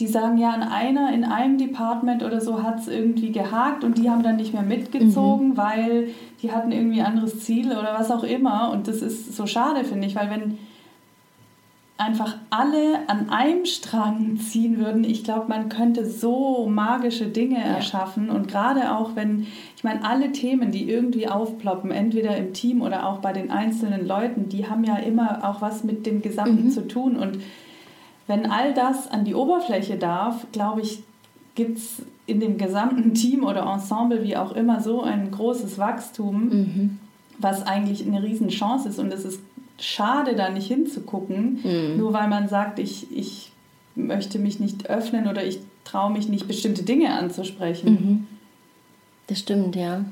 [0.00, 3.98] die sagen ja, in einer, in einem Department oder so hat es irgendwie gehakt und
[3.98, 5.56] die haben dann nicht mehr mitgezogen, mhm.
[5.56, 6.08] weil
[6.42, 8.70] die hatten irgendwie ein anderes Ziel oder was auch immer.
[8.72, 10.58] Und das ist so schade, finde ich, weil wenn
[11.96, 17.76] einfach alle an einem Strang ziehen würden, ich glaube, man könnte so magische Dinge ja.
[17.76, 18.30] erschaffen.
[18.30, 23.06] Und gerade auch, wenn, ich meine, alle Themen, die irgendwie aufploppen, entweder im Team oder
[23.06, 26.70] auch bei den einzelnen Leuten, die haben ja immer auch was mit dem Gesamten mhm.
[26.70, 27.16] zu tun.
[27.16, 27.38] Und
[28.26, 31.02] wenn all das an die Oberfläche darf, glaube ich,
[31.54, 36.48] gibt es in dem gesamten Team oder Ensemble, wie auch immer, so ein großes Wachstum,
[36.48, 36.98] mhm.
[37.38, 38.98] was eigentlich eine Riesenchance ist.
[38.98, 39.40] Und es ist
[39.78, 41.98] schade, da nicht hinzugucken, mhm.
[41.98, 43.52] nur weil man sagt, ich, ich
[43.94, 47.90] möchte mich nicht öffnen oder ich traue mich nicht, bestimmte Dinge anzusprechen.
[47.90, 48.26] Mhm.
[49.26, 50.04] Das stimmt, ja.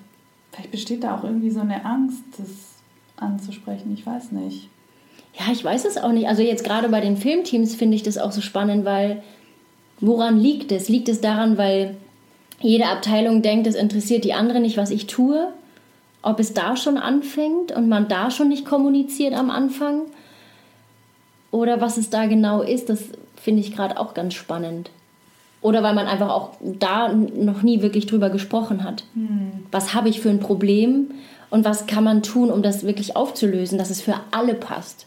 [0.52, 2.48] Vielleicht besteht da auch irgendwie so eine Angst, das
[3.16, 3.92] anzusprechen.
[3.94, 4.68] Ich weiß nicht.
[5.38, 6.28] Ja, ich weiß es auch nicht.
[6.28, 9.22] Also jetzt gerade bei den Filmteams finde ich das auch so spannend, weil
[10.00, 10.88] woran liegt es?
[10.88, 11.96] Liegt es daran, weil
[12.60, 15.48] jede Abteilung denkt, es interessiert die andere nicht, was ich tue?
[16.22, 20.02] Ob es da schon anfängt und man da schon nicht kommuniziert am Anfang?
[21.50, 23.04] Oder was es da genau ist, das
[23.36, 24.90] finde ich gerade auch ganz spannend.
[25.60, 29.04] Oder weil man einfach auch da noch nie wirklich drüber gesprochen hat.
[29.14, 29.64] Hm.
[29.70, 31.12] Was habe ich für ein Problem
[31.50, 35.06] und was kann man tun, um das wirklich aufzulösen, dass es für alle passt?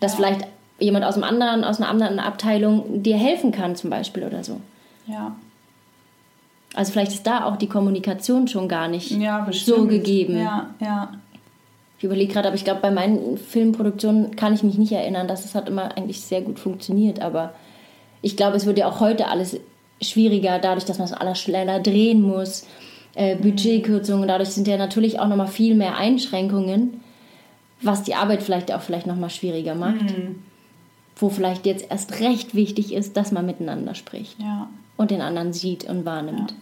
[0.00, 0.46] Dass vielleicht
[0.78, 4.60] jemand aus, einem anderen, aus einer anderen Abteilung dir helfen kann, zum Beispiel oder so.
[5.06, 5.36] Ja.
[6.74, 10.38] Also vielleicht ist da auch die Kommunikation schon gar nicht ja, so gegeben.
[10.38, 11.12] Ja, ja.
[11.98, 15.44] Ich überlege gerade, aber ich glaube, bei meinen Filmproduktionen kann ich mich nicht erinnern, dass
[15.44, 17.20] es hat immer eigentlich sehr gut funktioniert.
[17.20, 17.52] Aber
[18.22, 19.60] ich glaube, es wird ja auch heute alles
[20.00, 22.66] schwieriger, dadurch, dass man es alles schneller drehen muss.
[23.14, 27.00] Äh, Budgetkürzungen, dadurch sind ja natürlich auch nochmal viel mehr Einschränkungen
[27.82, 30.02] was die Arbeit vielleicht auch vielleicht nochmal schwieriger macht.
[30.02, 30.42] Mhm.
[31.16, 34.70] Wo vielleicht jetzt erst recht wichtig ist, dass man miteinander spricht ja.
[34.96, 36.54] und den anderen sieht und wahrnimmt.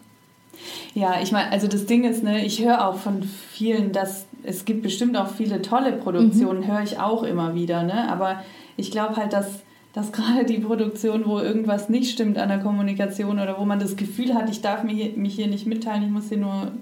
[0.95, 4.27] Ja, ja ich meine, also das Ding ist, ne, ich höre auch von vielen, dass
[4.43, 6.67] es gibt bestimmt auch viele tolle Produktionen, mhm.
[6.67, 8.11] höre ich auch immer wieder, ne?
[8.11, 8.43] Aber
[8.77, 9.61] ich glaube halt, dass
[9.93, 13.97] dass gerade die Produktion, wo irgendwas nicht stimmt an der Kommunikation oder wo man das
[13.97, 16.73] Gefühl hat, ich darf mich hier, mich hier nicht mitteilen, ich muss hier nur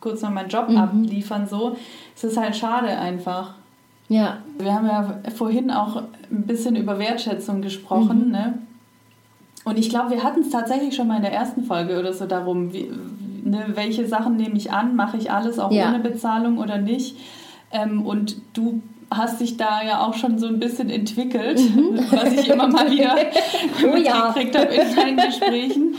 [0.00, 0.76] kurz noch meinen Job mhm.
[0.76, 1.76] abliefern, so,
[2.14, 3.54] es ist halt schade einfach.
[4.12, 4.38] Ja.
[4.58, 8.30] Wir haben ja vorhin auch ein bisschen über Wertschätzung gesprochen, mhm.
[8.30, 8.58] ne?
[9.64, 12.26] Und ich glaube, wir hatten es tatsächlich schon mal in der ersten Folge oder so
[12.26, 12.90] darum, wie,
[13.44, 15.88] ne, welche Sachen nehme ich an, mache ich alles auch ja.
[15.88, 17.16] ohne Bezahlung oder nicht.
[17.70, 22.00] Ähm, und du hast dich da ja auch schon so ein bisschen entwickelt, mhm.
[22.10, 23.14] was ich immer mal wieder
[23.84, 24.64] oh, mitgekriegt ja.
[24.64, 25.94] habe in deinen Gesprächen.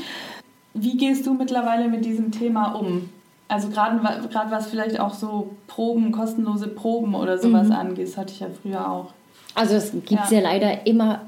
[0.73, 3.10] Wie gehst du mittlerweile mit diesem Thema um?
[3.47, 7.73] Also gerade was vielleicht auch so Proben, kostenlose Proben oder sowas mhm.
[7.73, 9.13] angeht, das hatte ich ja früher auch.
[9.56, 10.39] Also es gibt es ja.
[10.39, 10.41] ja.
[10.41, 11.21] leider immer,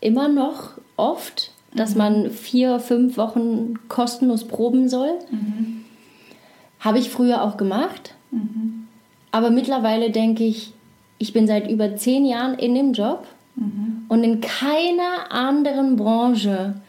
[0.00, 1.98] immer noch oft, dass mhm.
[1.98, 5.18] man vier, fünf Wochen kostenlos proben soll.
[5.30, 5.84] Mhm.
[6.78, 8.14] Habe ich früher auch gemacht.
[8.30, 8.86] Mhm.
[9.32, 10.72] Aber mittlerweile denke ich,
[11.18, 13.26] ich bin seit über zehn Jahren in dem Job
[13.56, 14.04] mhm.
[14.08, 16.80] und in keiner anderen Branche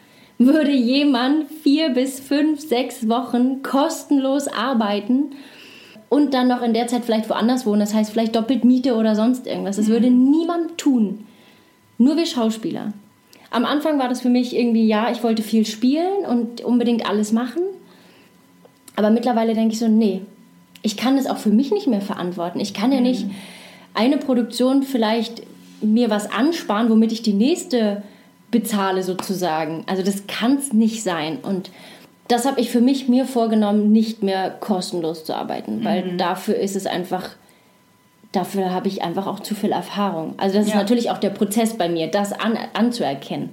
[0.48, 5.32] würde jemand vier bis fünf, sechs Wochen kostenlos arbeiten
[6.10, 7.80] und dann noch in der Zeit vielleicht woanders wohnen.
[7.80, 9.78] Das heißt vielleicht doppelt Miete oder sonst irgendwas.
[9.78, 10.32] Das würde mhm.
[10.32, 11.26] niemand tun.
[11.98, 12.94] Nur wir Schauspieler.
[13.50, 17.32] Am Anfang war das für mich irgendwie, ja, ich wollte viel spielen und unbedingt alles
[17.32, 17.62] machen.
[18.96, 20.22] Aber mittlerweile denke ich so, nee,
[20.82, 22.60] ich kann das auch für mich nicht mehr verantworten.
[22.60, 23.04] Ich kann ja mhm.
[23.04, 23.26] nicht
[23.94, 25.44] eine Produktion vielleicht
[25.82, 28.04] mir was ansparen, womit ich die nächste
[28.52, 29.84] bezahle sozusagen.
[29.88, 31.40] Also das kann es nicht sein.
[31.42, 31.72] Und
[32.28, 36.18] das habe ich für mich mir vorgenommen, nicht mehr kostenlos zu arbeiten, weil mhm.
[36.18, 37.32] dafür ist es einfach
[38.32, 40.36] dafür habe ich einfach auch zu viel Erfahrung.
[40.38, 40.74] Also das ja.
[40.74, 43.50] ist natürlich auch der Prozess bei mir, das an, anzuerkennen.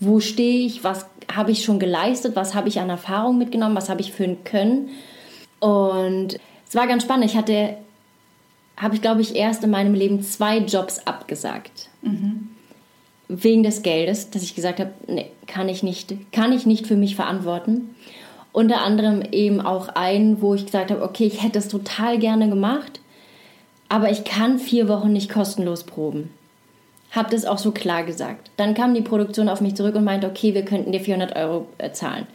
[0.00, 3.88] Wo stehe ich, was habe ich schon geleistet, was habe ich an Erfahrung mitgenommen, was
[3.88, 4.90] habe ich für ein Können.
[5.60, 7.24] Und es war ganz spannend.
[7.24, 7.76] Ich hatte,
[8.76, 11.88] habe ich glaube ich erst in meinem Leben zwei Jobs abgesagt.
[12.02, 12.50] Mhm.
[13.28, 16.96] Wegen des Geldes, dass ich gesagt habe, nee, kann ich nicht, kann ich nicht für
[16.96, 17.94] mich verantworten.
[18.52, 22.48] Unter anderem eben auch einen, wo ich gesagt habe, okay, ich hätte es total gerne
[22.48, 23.00] gemacht,
[23.88, 26.30] aber ich kann vier Wochen nicht kostenlos proben.
[27.10, 28.50] Hab das auch so klar gesagt.
[28.56, 31.66] Dann kam die Produktion auf mich zurück und meinte, okay, wir könnten dir 400 Euro
[31.78, 32.26] äh, zahlen.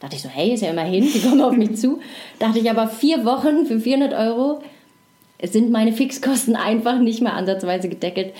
[0.00, 2.00] Dachte ich so, hey, ist ja immerhin, die kommen auf mich zu.
[2.38, 4.62] Dachte ich aber, vier Wochen für 400 Euro
[5.42, 8.32] sind meine Fixkosten einfach nicht mehr ansatzweise gedeckelt.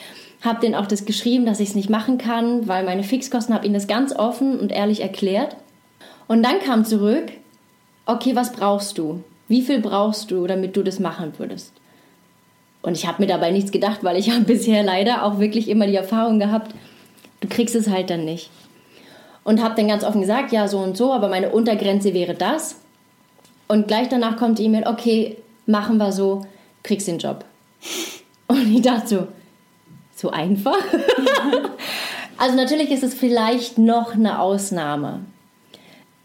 [0.42, 3.66] Hab denen auch das geschrieben, dass ich es nicht machen kann, weil meine Fixkosten, habe
[3.66, 5.56] ihnen das ganz offen und ehrlich erklärt.
[6.28, 7.32] Und dann kam zurück,
[8.06, 9.22] okay, was brauchst du?
[9.48, 11.72] Wie viel brauchst du, damit du das machen würdest?
[12.82, 15.86] Und ich habe mir dabei nichts gedacht, weil ich habe bisher leider auch wirklich immer
[15.86, 16.74] die Erfahrung gehabt,
[17.40, 18.50] du kriegst es halt dann nicht.
[19.44, 22.76] Und habe dann ganz offen gesagt, ja, so und so, aber meine Untergrenze wäre das.
[23.68, 26.42] Und gleich danach kommt die E-Mail, okay, machen wir so,
[26.82, 27.44] kriegst den Job.
[28.48, 29.28] Und ich dachte so,
[30.20, 30.78] so einfach?
[32.36, 35.20] also natürlich ist es vielleicht noch eine Ausnahme.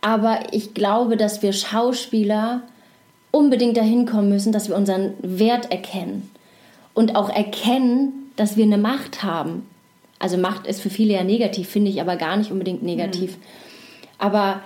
[0.02, 2.62] Aber ich glaube, dass wir Schauspieler
[3.32, 6.30] unbedingt dahin kommen müssen, dass wir unseren Wert erkennen
[6.94, 9.66] und auch erkennen, dass wir eine Macht haben.
[10.20, 13.38] Also Macht ist für viele ja negativ, finde ich aber gar nicht unbedingt negativ.
[13.38, 13.42] Mhm.
[14.18, 14.62] Aber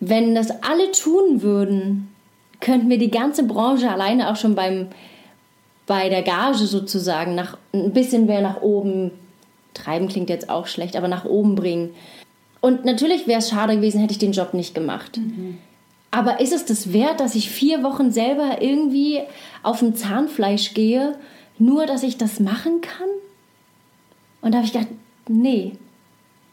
[0.00, 2.12] wenn das alle tun würden,
[2.60, 4.88] könnten wir die ganze Branche alleine auch schon beim,
[5.92, 9.10] bei der Gage sozusagen nach, ein bisschen mehr nach oben
[9.74, 11.90] treiben, klingt jetzt auch schlecht, aber nach oben bringen.
[12.62, 15.18] Und natürlich wäre es schade gewesen, hätte ich den Job nicht gemacht.
[15.18, 15.58] Mhm.
[16.10, 19.20] Aber ist es das wert, dass ich vier Wochen selber irgendwie
[19.62, 21.14] auf dem Zahnfleisch gehe,
[21.58, 23.08] nur dass ich das machen kann?
[24.40, 24.88] Und da habe ich gedacht,
[25.28, 25.72] nee,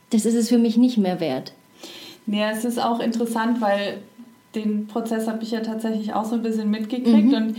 [0.09, 1.53] das ist es für mich nicht mehr wert.
[2.27, 3.99] Ja, es ist auch interessant, weil
[4.53, 7.33] den Prozess habe ich ja tatsächlich auch so ein bisschen mitgekriegt mhm.
[7.33, 7.55] und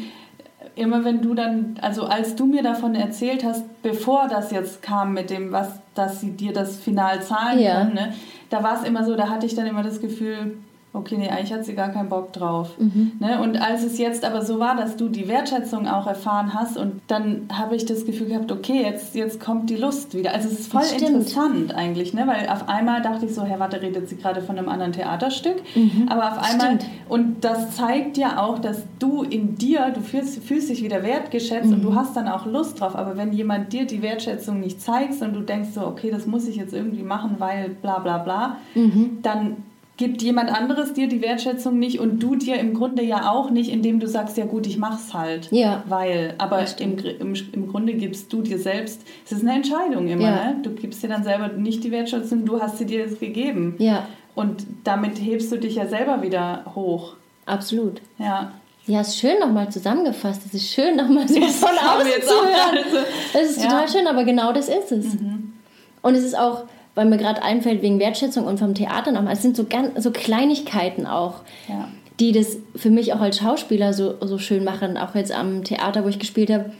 [0.80, 5.12] immer wenn du dann, also als du mir davon erzählt hast, bevor das jetzt kam
[5.12, 7.80] mit dem, was, dass sie dir das final zahlen ja.
[7.80, 8.14] können, ne,
[8.48, 10.56] da war es immer so, da hatte ich dann immer das Gefühl,
[10.92, 12.76] okay, nee, eigentlich hat sie gar keinen Bock drauf.
[12.78, 13.12] Mhm.
[13.20, 13.40] Ne?
[13.40, 17.00] Und als es jetzt aber so war, dass du die Wertschätzung auch erfahren hast und
[17.06, 20.34] dann habe ich das Gefühl gehabt, okay, jetzt, jetzt kommt die Lust wieder.
[20.34, 22.26] Also es ist voll interessant eigentlich, ne?
[22.26, 25.62] weil auf einmal dachte ich so, Herr Watte redet sie gerade von einem anderen Theaterstück,
[25.76, 26.08] mhm.
[26.08, 26.86] aber auf einmal, Stimmt.
[27.08, 31.66] und das zeigt ja auch, dass du in dir, du fühlst, fühlst dich wieder wertgeschätzt
[31.66, 31.74] mhm.
[31.74, 35.22] und du hast dann auch Lust drauf, aber wenn jemand dir die Wertschätzung nicht zeigt
[35.22, 38.56] und du denkst so, okay, das muss ich jetzt irgendwie machen, weil bla bla bla,
[38.74, 39.18] mhm.
[39.22, 39.56] dann
[40.00, 43.70] gibt jemand anderes dir die Wertschätzung nicht und du dir im Grunde ja auch nicht,
[43.70, 45.48] indem du sagst, ja gut, ich mach's halt.
[45.52, 45.84] Ja.
[45.88, 50.22] Weil, aber im, im, im Grunde gibst du dir selbst, es ist eine Entscheidung immer,
[50.22, 50.52] ja.
[50.52, 50.56] ne?
[50.62, 53.74] Du gibst dir dann selber nicht die Wertschätzung, du hast sie dir jetzt gegeben.
[53.78, 54.08] Ja.
[54.34, 57.16] Und damit hebst du dich ja selber wieder hoch.
[57.44, 58.00] Absolut.
[58.16, 58.52] Ja.
[58.86, 60.40] Ja, ist schön nochmal zusammengefasst.
[60.46, 63.04] Es ist schön nochmal so das von außen zu hören.
[63.34, 63.68] Es ist ja.
[63.68, 65.20] total schön, aber genau das ist es.
[65.20, 65.52] Mhm.
[66.00, 66.64] Und es ist auch,
[67.00, 70.10] weil mir gerade einfällt, wegen Wertschätzung und vom Theater nochmal, es sind so, ganz, so
[70.10, 71.36] Kleinigkeiten auch,
[71.66, 71.88] ja.
[72.18, 74.98] die das für mich auch als Schauspieler so, so schön machen.
[74.98, 76.72] Auch jetzt am Theater, wo ich gespielt habe,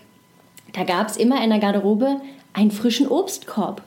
[0.75, 2.21] da gab es immer in der Garderobe
[2.53, 3.81] einen frischen Obstkorb.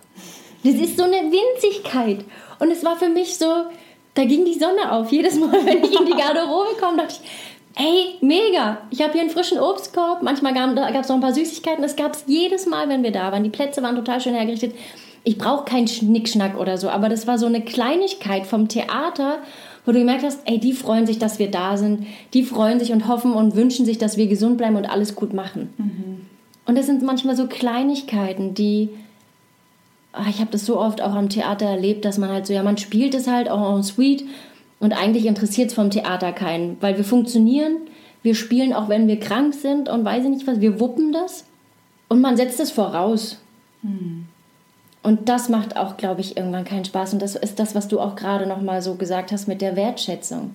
[0.63, 2.26] Das ist so eine Winzigkeit.
[2.58, 3.65] Und es war für mich so,
[4.15, 5.12] da ging die Sonne auf.
[5.12, 7.30] Jedes Mal, wenn ich in die Garderobe komme, dachte ich,
[7.76, 8.80] Ey, mega!
[8.89, 10.24] Ich habe hier einen frischen Obstkorb.
[10.24, 11.84] Manchmal gab es noch ein paar Süßigkeiten.
[11.84, 13.43] Das gab es jedes Mal, wenn wir da waren.
[13.43, 14.74] Die Plätze waren total schön hergerichtet
[15.23, 19.39] ich brauche keinen Schnickschnack oder so, aber das war so eine Kleinigkeit vom Theater,
[19.86, 22.91] wo du gemerkt hast, ey, die freuen sich, dass wir da sind, die freuen sich
[22.91, 25.73] und hoffen und wünschen sich, dass wir gesund bleiben und alles gut machen.
[25.77, 26.25] Mhm.
[26.65, 28.89] Und das sind manchmal so Kleinigkeiten, die,
[30.13, 32.63] ach, ich habe das so oft auch am Theater erlebt, dass man halt so, ja,
[32.63, 34.23] man spielt es halt auch en suite
[34.79, 37.77] und eigentlich interessiert es vom Theater keinen, weil wir funktionieren,
[38.23, 41.45] wir spielen auch, wenn wir krank sind und weiß ich nicht was, wir wuppen das
[42.07, 43.39] und man setzt es voraus.
[43.81, 44.27] Mhm.
[45.03, 47.13] Und das macht auch, glaube ich, irgendwann keinen Spaß.
[47.13, 49.75] Und das ist das, was du auch gerade noch mal so gesagt hast mit der
[49.75, 50.51] Wertschätzung.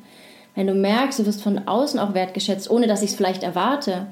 [0.54, 4.06] Wenn du merkst, du wirst von außen auch wertgeschätzt, ohne dass ich es vielleicht erwarte,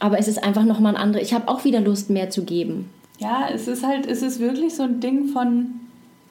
[0.00, 1.26] aber es ist einfach noch mal ein anderes.
[1.26, 2.90] Ich habe auch wieder Lust, mehr zu geben.
[3.18, 5.80] Ja, es ist halt, es ist wirklich so ein Ding von,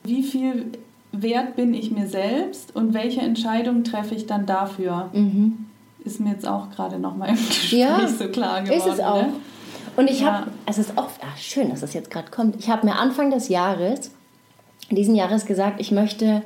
[0.03, 0.65] wie viel
[1.13, 5.09] wert bin ich mir selbst und welche Entscheidung treffe ich dann dafür.
[5.13, 5.67] Mhm.
[6.03, 8.77] Ist mir jetzt auch gerade noch mal im Gespräch ja, so klar geworden.
[8.77, 9.21] Ist es auch.
[9.21, 9.33] Ne?
[9.95, 12.55] Und ich habe, es ist auch schön, dass es jetzt gerade kommt.
[12.57, 14.11] Ich habe mir Anfang des Jahres,
[14.89, 16.41] diesen Jahres gesagt, ich möchte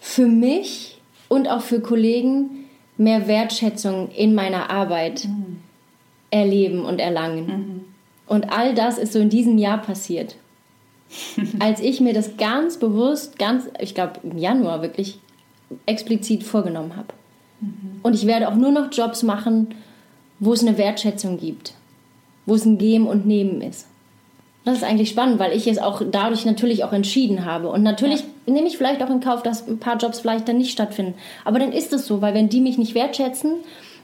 [0.00, 5.60] für mich und auch für Kollegen mehr Wertschätzung in meiner Arbeit mhm.
[6.30, 7.46] erleben und erlangen.
[7.46, 7.84] Mhm.
[8.26, 10.36] Und all das ist so in diesem Jahr passiert.
[11.60, 15.20] Als ich mir das ganz bewusst, ganz, ich glaube im Januar wirklich
[15.86, 17.08] explizit vorgenommen habe.
[17.60, 18.00] Mhm.
[18.02, 19.74] Und ich werde auch nur noch Jobs machen,
[20.38, 21.74] wo es eine Wertschätzung gibt,
[22.46, 23.86] wo es ein Geben und Nehmen ist.
[24.64, 27.68] Das ist eigentlich spannend, weil ich es auch dadurch natürlich auch entschieden habe.
[27.68, 28.52] Und natürlich ja.
[28.52, 31.14] nehme ich vielleicht auch in Kauf, dass ein paar Jobs vielleicht dann nicht stattfinden.
[31.44, 33.52] Aber dann ist es so, weil wenn die mich nicht wertschätzen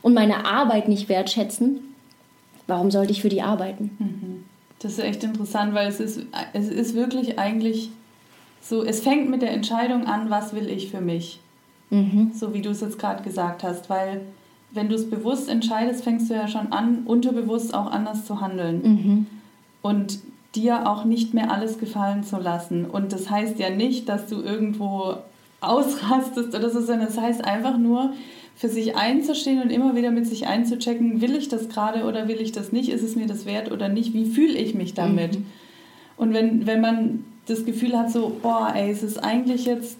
[0.02, 1.80] und meine Arbeit nicht wertschätzen,
[2.68, 3.96] warum sollte ich für die arbeiten?
[3.98, 4.44] Mhm.
[4.78, 6.20] Das ist echt interessant, weil es ist,
[6.52, 7.90] es ist wirklich eigentlich
[8.60, 11.40] so, es fängt mit der Entscheidung an, was will ich für mich.
[11.90, 12.30] Mhm.
[12.34, 14.20] So wie du es jetzt gerade gesagt hast, weil
[14.74, 18.82] wenn du es bewusst entscheidest, fängst du ja schon an, unterbewusst auch anders zu handeln.
[18.82, 19.26] Mhm.
[19.82, 20.20] Und
[20.54, 22.84] dir auch nicht mehr alles gefallen zu lassen.
[22.84, 25.16] Und das heißt ja nicht, dass du irgendwo
[25.60, 28.12] ausrastest oder so, sondern das heißt einfach nur,
[28.54, 32.40] für sich einzustehen und immer wieder mit sich einzuchecken, will ich das gerade oder will
[32.40, 35.38] ich das nicht, ist es mir das wert oder nicht, wie fühle ich mich damit?
[35.38, 35.46] Mhm.
[36.16, 39.96] Und wenn, wenn man das Gefühl hat, so, boah, ey, es ist eigentlich jetzt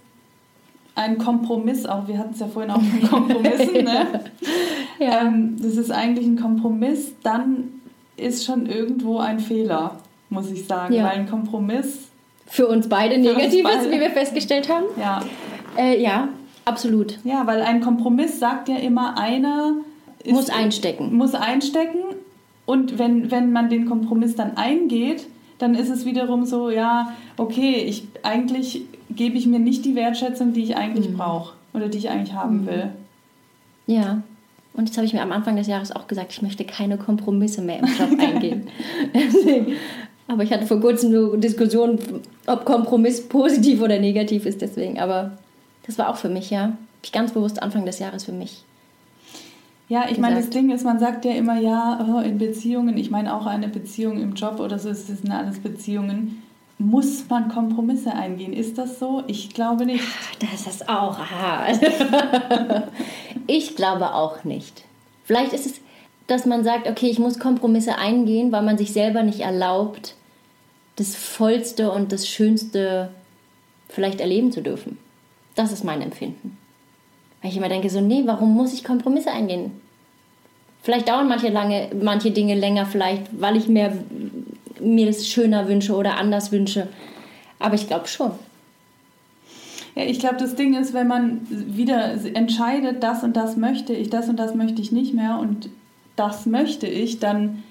[0.95, 4.21] ein Kompromiss, auch wir hatten es ja vorhin auch von Kompromissen, ne?
[4.99, 5.23] ja.
[5.23, 7.81] Ähm, das ist eigentlich ein Kompromiss, dann
[8.17, 9.99] ist schon irgendwo ein Fehler
[10.33, 11.05] muss ich sagen, ja.
[11.05, 12.09] weil ein Kompromiss
[12.47, 14.87] für uns beide negativ ist, wie wir festgestellt haben.
[14.99, 15.23] Ja.
[15.77, 16.29] Äh, ja,
[16.65, 17.19] absolut.
[17.23, 19.75] Ja, weil ein Kompromiss sagt ja immer, einer
[20.25, 21.15] ist, muss einstecken.
[21.15, 22.01] Muss einstecken
[22.67, 25.27] und wenn, wenn man den Kompromiss dann eingeht,
[25.59, 28.83] dann ist es wiederum so, ja, okay, ich, eigentlich
[29.17, 31.17] gebe ich mir nicht die Wertschätzung, die ich eigentlich mhm.
[31.17, 32.67] brauche oder die ich eigentlich haben mhm.
[32.67, 32.91] will.
[33.87, 34.23] Ja.
[34.75, 37.61] Und das habe ich mir am Anfang des Jahres auch gesagt, ich möchte keine Kompromisse
[37.61, 38.69] mehr im Job eingehen.
[40.29, 41.99] Aber ich hatte vor kurzem eine Diskussion,
[42.47, 44.99] ob Kompromiss positiv oder negativ ist, deswegen.
[44.99, 45.37] Aber
[45.87, 46.77] das war auch für mich, ja.
[47.03, 48.65] Ich ganz bewusst Anfang des Jahres für mich.
[49.89, 53.11] Ja, ich meine, das Ding ist, man sagt ja immer, ja, oh, in Beziehungen, ich
[53.11, 56.43] meine auch eine Beziehung im Job oder so, es sind alles Beziehungen,
[56.83, 58.53] muss man Kompromisse eingehen.
[58.53, 59.23] Ist das so?
[59.27, 60.05] Ich glaube nicht.
[60.41, 61.81] Das ist auch hart.
[63.47, 64.85] ich glaube auch nicht.
[65.25, 65.81] Vielleicht ist es,
[66.27, 70.15] dass man sagt, okay, ich muss Kompromisse eingehen, weil man sich selber nicht erlaubt,
[70.97, 73.11] das Vollste und das Schönste
[73.89, 74.99] vielleicht erleben zu dürfen.
[75.55, 76.59] Das ist mein Empfinden.
[77.41, 79.73] Weil ich immer denke, so, nee, warum muss ich Kompromisse eingehen?
[80.83, 83.93] Vielleicht dauern manche, lange, manche Dinge länger, vielleicht, weil ich mehr,
[84.83, 86.89] mir das schöner wünsche oder anders wünsche.
[87.59, 88.33] Aber ich glaube schon.
[89.95, 94.11] Ja, ich glaube, das Ding ist, wenn man wieder entscheidet, das und das möchte ich,
[94.11, 95.69] das und das möchte ich nicht mehr und
[96.17, 97.63] das möchte ich, dann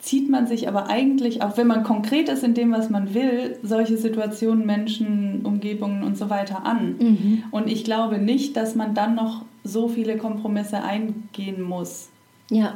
[0.00, 3.58] zieht man sich aber eigentlich, auch wenn man konkret ist in dem, was man will,
[3.62, 6.96] solche Situationen, Menschen, Umgebungen und so weiter an.
[6.98, 7.42] Mhm.
[7.50, 12.08] Und ich glaube nicht, dass man dann noch so viele Kompromisse eingehen muss.
[12.50, 12.74] Ja,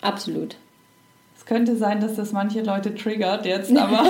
[0.00, 0.56] absolut.
[1.46, 4.04] Es könnte sein, dass das manche Leute triggert jetzt, aber.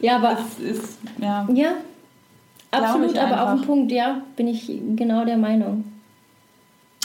[0.00, 0.38] ja, aber.
[0.38, 1.48] Es ist, ja.
[1.52, 1.72] Ja,
[2.70, 5.84] absolut, aber auf den Punkt, ja, bin ich genau der Meinung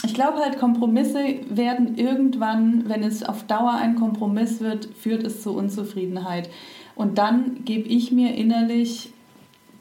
[0.04, 5.42] ich glaube halt, Kompromisse werden irgendwann, wenn es auf Dauer ein Kompromiss wird, führt es
[5.42, 6.50] zu Unzufriedenheit.
[6.94, 9.10] Und dann gebe ich mir innerlich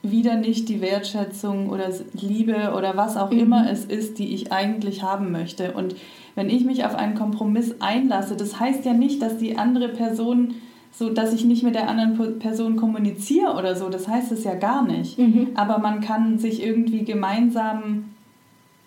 [0.02, 3.40] wieder nicht die Wertschätzung oder Liebe oder was auch mhm.
[3.40, 5.74] immer es ist, die ich eigentlich haben möchte.
[5.74, 5.96] Und
[6.36, 10.56] wenn ich mich auf einen Kompromiss einlasse, das heißt ja nicht, dass die andere Person
[10.92, 14.54] so, dass ich nicht mit der anderen Person kommuniziere oder so, das heißt es ja
[14.54, 15.18] gar nicht.
[15.18, 15.50] Mhm.
[15.56, 18.12] Aber man kann sich irgendwie gemeinsam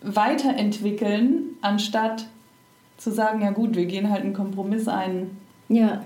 [0.03, 2.27] weiterentwickeln, anstatt
[2.97, 5.33] zu sagen, ja gut, wir gehen halt einen Kompromiss ein.
[5.69, 6.03] Ja.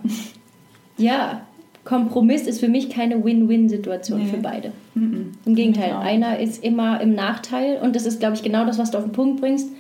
[0.97, 1.43] Ja,
[1.85, 4.29] Kompromiss ist für mich keine Win-Win-Situation nee.
[4.29, 4.73] für beide.
[4.95, 5.33] Mhm.
[5.45, 8.91] Im Gegenteil, einer ist immer im Nachteil und das ist, glaube ich, genau das, was
[8.91, 9.71] du auf den Punkt bringst.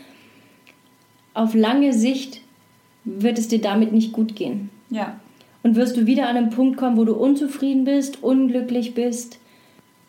[1.34, 2.40] Auf lange Sicht
[3.04, 4.70] wird es dir damit nicht gut gehen.
[4.90, 5.18] Ja.
[5.62, 9.38] Und wirst du wieder an einen Punkt kommen, wo du unzufrieden bist, unglücklich bist,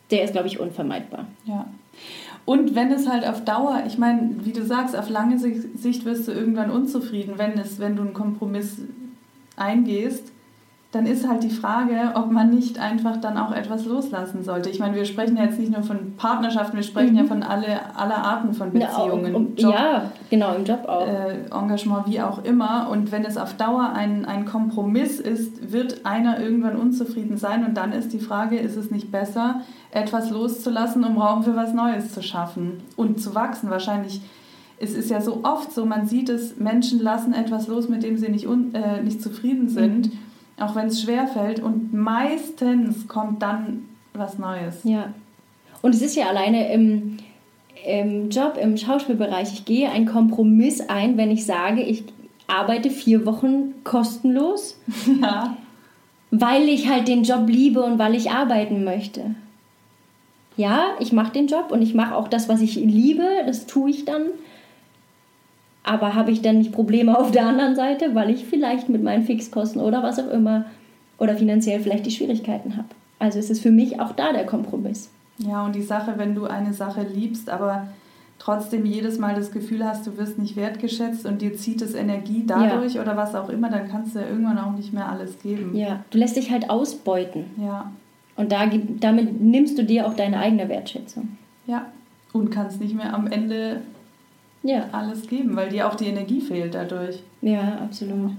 [0.10, 1.26] der ist, glaube ich, unvermeidbar.
[1.46, 1.68] Ja.
[2.46, 6.28] Und wenn es halt auf Dauer, ich meine, wie du sagst, auf lange Sicht wirst
[6.28, 8.78] du irgendwann unzufrieden, wenn, es, wenn du einen Kompromiss
[9.56, 10.31] eingehst
[10.92, 14.70] dann ist halt die Frage, ob man nicht einfach dann auch etwas loslassen sollte.
[14.70, 17.20] Ich meine, wir sprechen ja jetzt nicht nur von Partnerschaften, wir sprechen mhm.
[17.20, 19.32] ja von alle, aller Arten von Beziehungen.
[19.32, 21.08] Ja, um, Job, ja, genau, im Job auch.
[21.08, 22.90] Äh, Engagement, wie auch immer.
[22.92, 27.66] Und wenn es auf Dauer ein, ein Kompromiss ist, wird einer irgendwann unzufrieden sein.
[27.66, 29.62] Und dann ist die Frage, ist es nicht besser,
[29.92, 33.70] etwas loszulassen, um Raum für was Neues zu schaffen und zu wachsen?
[33.70, 34.20] Wahrscheinlich
[34.84, 38.18] es ist ja so oft so, man sieht es, Menschen lassen etwas los, mit dem
[38.18, 40.08] sie nicht, un, äh, nicht zufrieden sind.
[40.08, 40.31] Mhm
[40.62, 41.60] auch wenn es schwer fällt.
[41.60, 44.80] Und meistens kommt dann was Neues.
[44.84, 45.14] Ja.
[45.82, 47.18] Und es ist ja alleine im,
[47.86, 52.04] im Job, im Schauspielbereich, ich gehe einen Kompromiss ein, wenn ich sage, ich
[52.48, 54.78] arbeite vier Wochen kostenlos,
[55.22, 55.58] ja.
[56.30, 59.36] weil ich halt den Job liebe und weil ich arbeiten möchte.
[60.58, 63.90] Ja, ich mache den Job und ich mache auch das, was ich liebe, das tue
[63.90, 64.28] ich dann.
[65.84, 69.24] Aber habe ich dann nicht Probleme auf der anderen Seite, weil ich vielleicht mit meinen
[69.24, 70.66] Fixkosten oder was auch immer
[71.18, 72.90] oder finanziell vielleicht die Schwierigkeiten habe?
[73.20, 75.10] Also es ist für mich auch da der Kompromiss.
[75.38, 77.88] Ja, und die Sache, wenn du eine Sache liebst, aber
[78.40, 82.44] trotzdem jedes Mal das Gefühl hast, du wirst nicht wertgeschätzt und dir zieht es Energie
[82.46, 83.02] dadurch ja.
[83.02, 85.76] oder was auch immer, dann kannst du irgendwann auch nicht mehr alles geben.
[85.76, 87.46] Ja, du lässt dich halt ausbeuten.
[87.58, 87.92] Ja.
[88.36, 88.62] Und da,
[89.00, 91.38] damit nimmst du dir auch deine eigene Wertschätzung.
[91.68, 91.86] Ja,
[92.34, 93.82] und kannst nicht mehr am Ende
[94.64, 94.86] ja.
[94.92, 97.22] alles geben, weil dir auch die Energie fehlt dadurch.
[97.42, 98.32] Ja, absolut.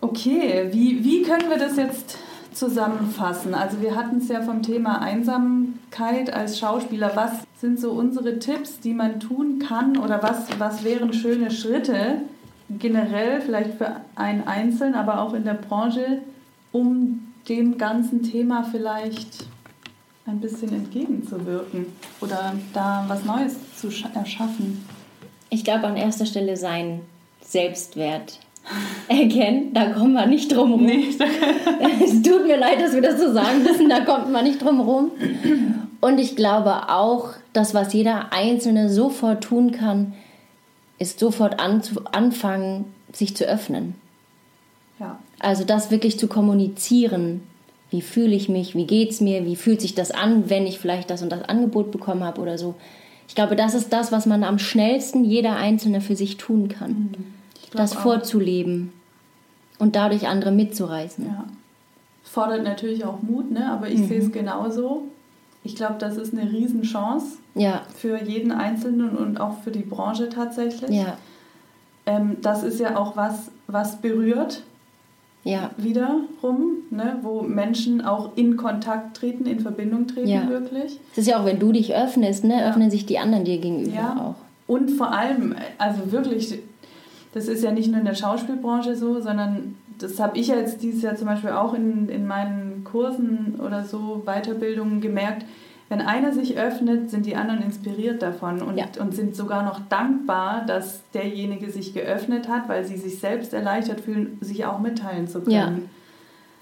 [0.00, 2.18] Okay, wie, wie können wir das jetzt
[2.52, 3.54] zusammenfassen?
[3.54, 7.12] Also wir hatten es ja vom Thema Einsamkeit als Schauspieler.
[7.14, 12.22] Was sind so unsere Tipps, die man tun kann oder was, was wären schöne Schritte
[12.68, 16.22] generell vielleicht für einen Einzelnen, aber auch in der Branche,
[16.72, 19.46] um dem ganzen Thema vielleicht
[20.26, 21.86] ein bisschen entgegenzuwirken
[22.20, 24.84] oder da was Neues zu erschaffen?
[25.52, 27.02] Ich glaube an erster Stelle sein
[27.42, 28.38] Selbstwert
[29.06, 30.86] erkennen, da kommen wir nicht drum rum.
[30.86, 31.08] Nee.
[32.02, 34.80] es tut mir leid, dass wir das so sagen müssen, da kommt man nicht drum
[34.80, 35.10] rum.
[36.00, 40.14] Und ich glaube auch, dass was jeder Einzelne sofort tun kann,
[40.98, 43.94] ist sofort anfangen, sich zu öffnen.
[44.98, 45.18] Ja.
[45.38, 47.42] Also das wirklich zu kommunizieren.
[47.90, 48.74] Wie fühle ich mich?
[48.74, 49.44] Wie geht es mir?
[49.44, 52.56] Wie fühlt sich das an, wenn ich vielleicht das und das Angebot bekommen habe oder
[52.56, 52.74] so?
[53.32, 56.90] Ich glaube, das ist das, was man am schnellsten jeder Einzelne für sich tun kann.
[56.90, 57.32] Mhm
[57.74, 58.92] das vorzuleben
[59.78, 61.26] und dadurch andere mitzureißen.
[61.26, 61.44] Ja.
[62.22, 63.70] Fordert natürlich auch Mut, ne?
[63.70, 64.08] aber ich mhm.
[64.08, 65.04] sehe es genauso.
[65.64, 67.82] Ich glaube, das ist eine Riesenchance ja.
[67.94, 70.90] für jeden Einzelnen und auch für die Branche tatsächlich.
[70.90, 71.16] Ja.
[72.06, 74.62] Ähm, das ist ja auch was, was berührt.
[75.44, 75.70] Ja.
[75.76, 80.48] Wiederum, ne, wo Menschen auch in Kontakt treten, in Verbindung treten, ja.
[80.48, 81.00] wirklich.
[81.12, 83.94] Es ist ja auch, wenn du dich öffnest, ne, öffnen sich die anderen dir gegenüber
[83.94, 84.16] ja.
[84.20, 84.72] auch.
[84.72, 86.60] Und vor allem, also wirklich
[87.32, 91.02] das ist ja nicht nur in der Schauspielbranche so, sondern das habe ich jetzt dieses
[91.02, 95.44] Jahr zum Beispiel auch in, in meinen Kursen oder so Weiterbildungen gemerkt.
[95.92, 98.86] Wenn einer sich öffnet, sind die anderen inspiriert davon und, ja.
[98.98, 104.00] und sind sogar noch dankbar, dass derjenige sich geöffnet hat, weil sie sich selbst erleichtert
[104.00, 105.52] fühlen, sich auch mitteilen zu können.
[105.52, 105.72] Ja.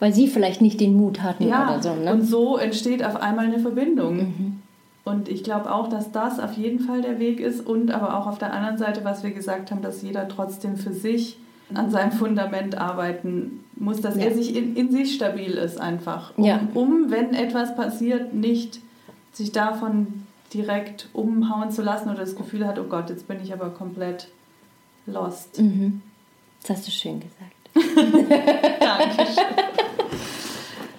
[0.01, 1.95] Weil sie vielleicht nicht den Mut hatten ja, oder so.
[1.95, 2.13] Ne?
[2.13, 4.17] Und so entsteht auf einmal eine Verbindung.
[4.17, 4.63] Mhm.
[5.05, 8.27] Und ich glaube auch, dass das auf jeden Fall der Weg ist und aber auch
[8.27, 11.39] auf der anderen Seite, was wir gesagt haben, dass jeder trotzdem für sich
[11.73, 14.23] an seinem Fundament arbeiten muss, dass ja.
[14.23, 16.37] er sich in, in sich stabil ist einfach.
[16.37, 16.59] Um, ja.
[16.75, 18.81] um, wenn etwas passiert, nicht
[19.33, 23.53] sich davon direkt umhauen zu lassen oder das Gefühl hat, oh Gott, jetzt bin ich
[23.53, 24.29] aber komplett
[25.07, 25.61] lost.
[25.61, 26.03] Mhm.
[26.63, 27.61] Das hast du schön gesagt.
[28.81, 29.45] Dankeschön.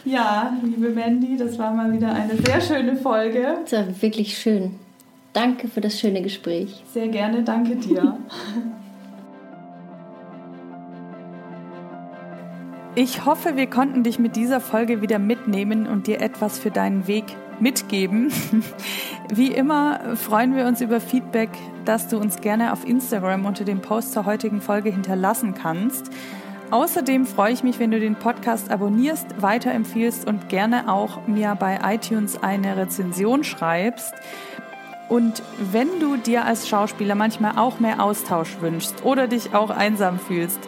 [0.05, 3.59] Ja, liebe Mandy, das war mal wieder eine sehr schöne Folge.
[3.69, 4.79] Das war wirklich schön.
[5.33, 6.83] Danke für das schöne Gespräch.
[6.91, 8.17] Sehr gerne, danke dir.
[12.95, 17.07] Ich hoffe, wir konnten dich mit dieser Folge wieder mitnehmen und dir etwas für deinen
[17.07, 17.23] Weg
[17.61, 18.31] mitgeben.
[19.33, 21.49] Wie immer freuen wir uns über Feedback,
[21.85, 26.11] das du uns gerne auf Instagram unter dem Post zur heutigen Folge hinterlassen kannst.
[26.71, 31.79] Außerdem freue ich mich, wenn du den Podcast abonnierst, weiterempfiehlst und gerne auch mir bei
[31.83, 34.13] iTunes eine Rezension schreibst.
[35.09, 40.17] Und wenn du dir als Schauspieler manchmal auch mehr Austausch wünschst oder dich auch einsam
[40.17, 40.59] fühlst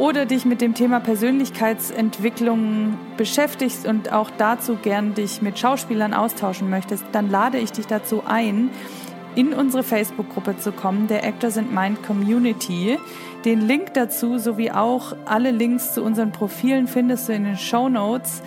[0.00, 6.70] oder dich mit dem Thema Persönlichkeitsentwicklung beschäftigst und auch dazu gern dich mit Schauspielern austauschen
[6.70, 8.70] möchtest, dann lade ich dich dazu ein,
[9.34, 12.98] in unsere Facebook-Gruppe zu kommen, der Actors and Mind Community.
[13.44, 17.90] Den Link dazu sowie auch alle Links zu unseren Profilen findest du in den Show
[17.90, 18.42] Notes.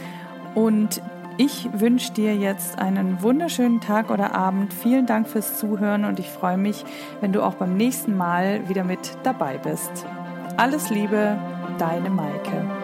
[0.56, 1.04] Und
[1.38, 4.74] ich wünsche dir jetzt einen wunderschönen Tag oder Abend.
[4.74, 6.84] Vielen Dank fürs Zuhören und ich freue mich,
[7.22, 10.08] wenn du auch beim nächsten Mal wieder mit dabei bist.
[10.56, 11.38] Alles Liebe,
[11.80, 12.83] deine Maike.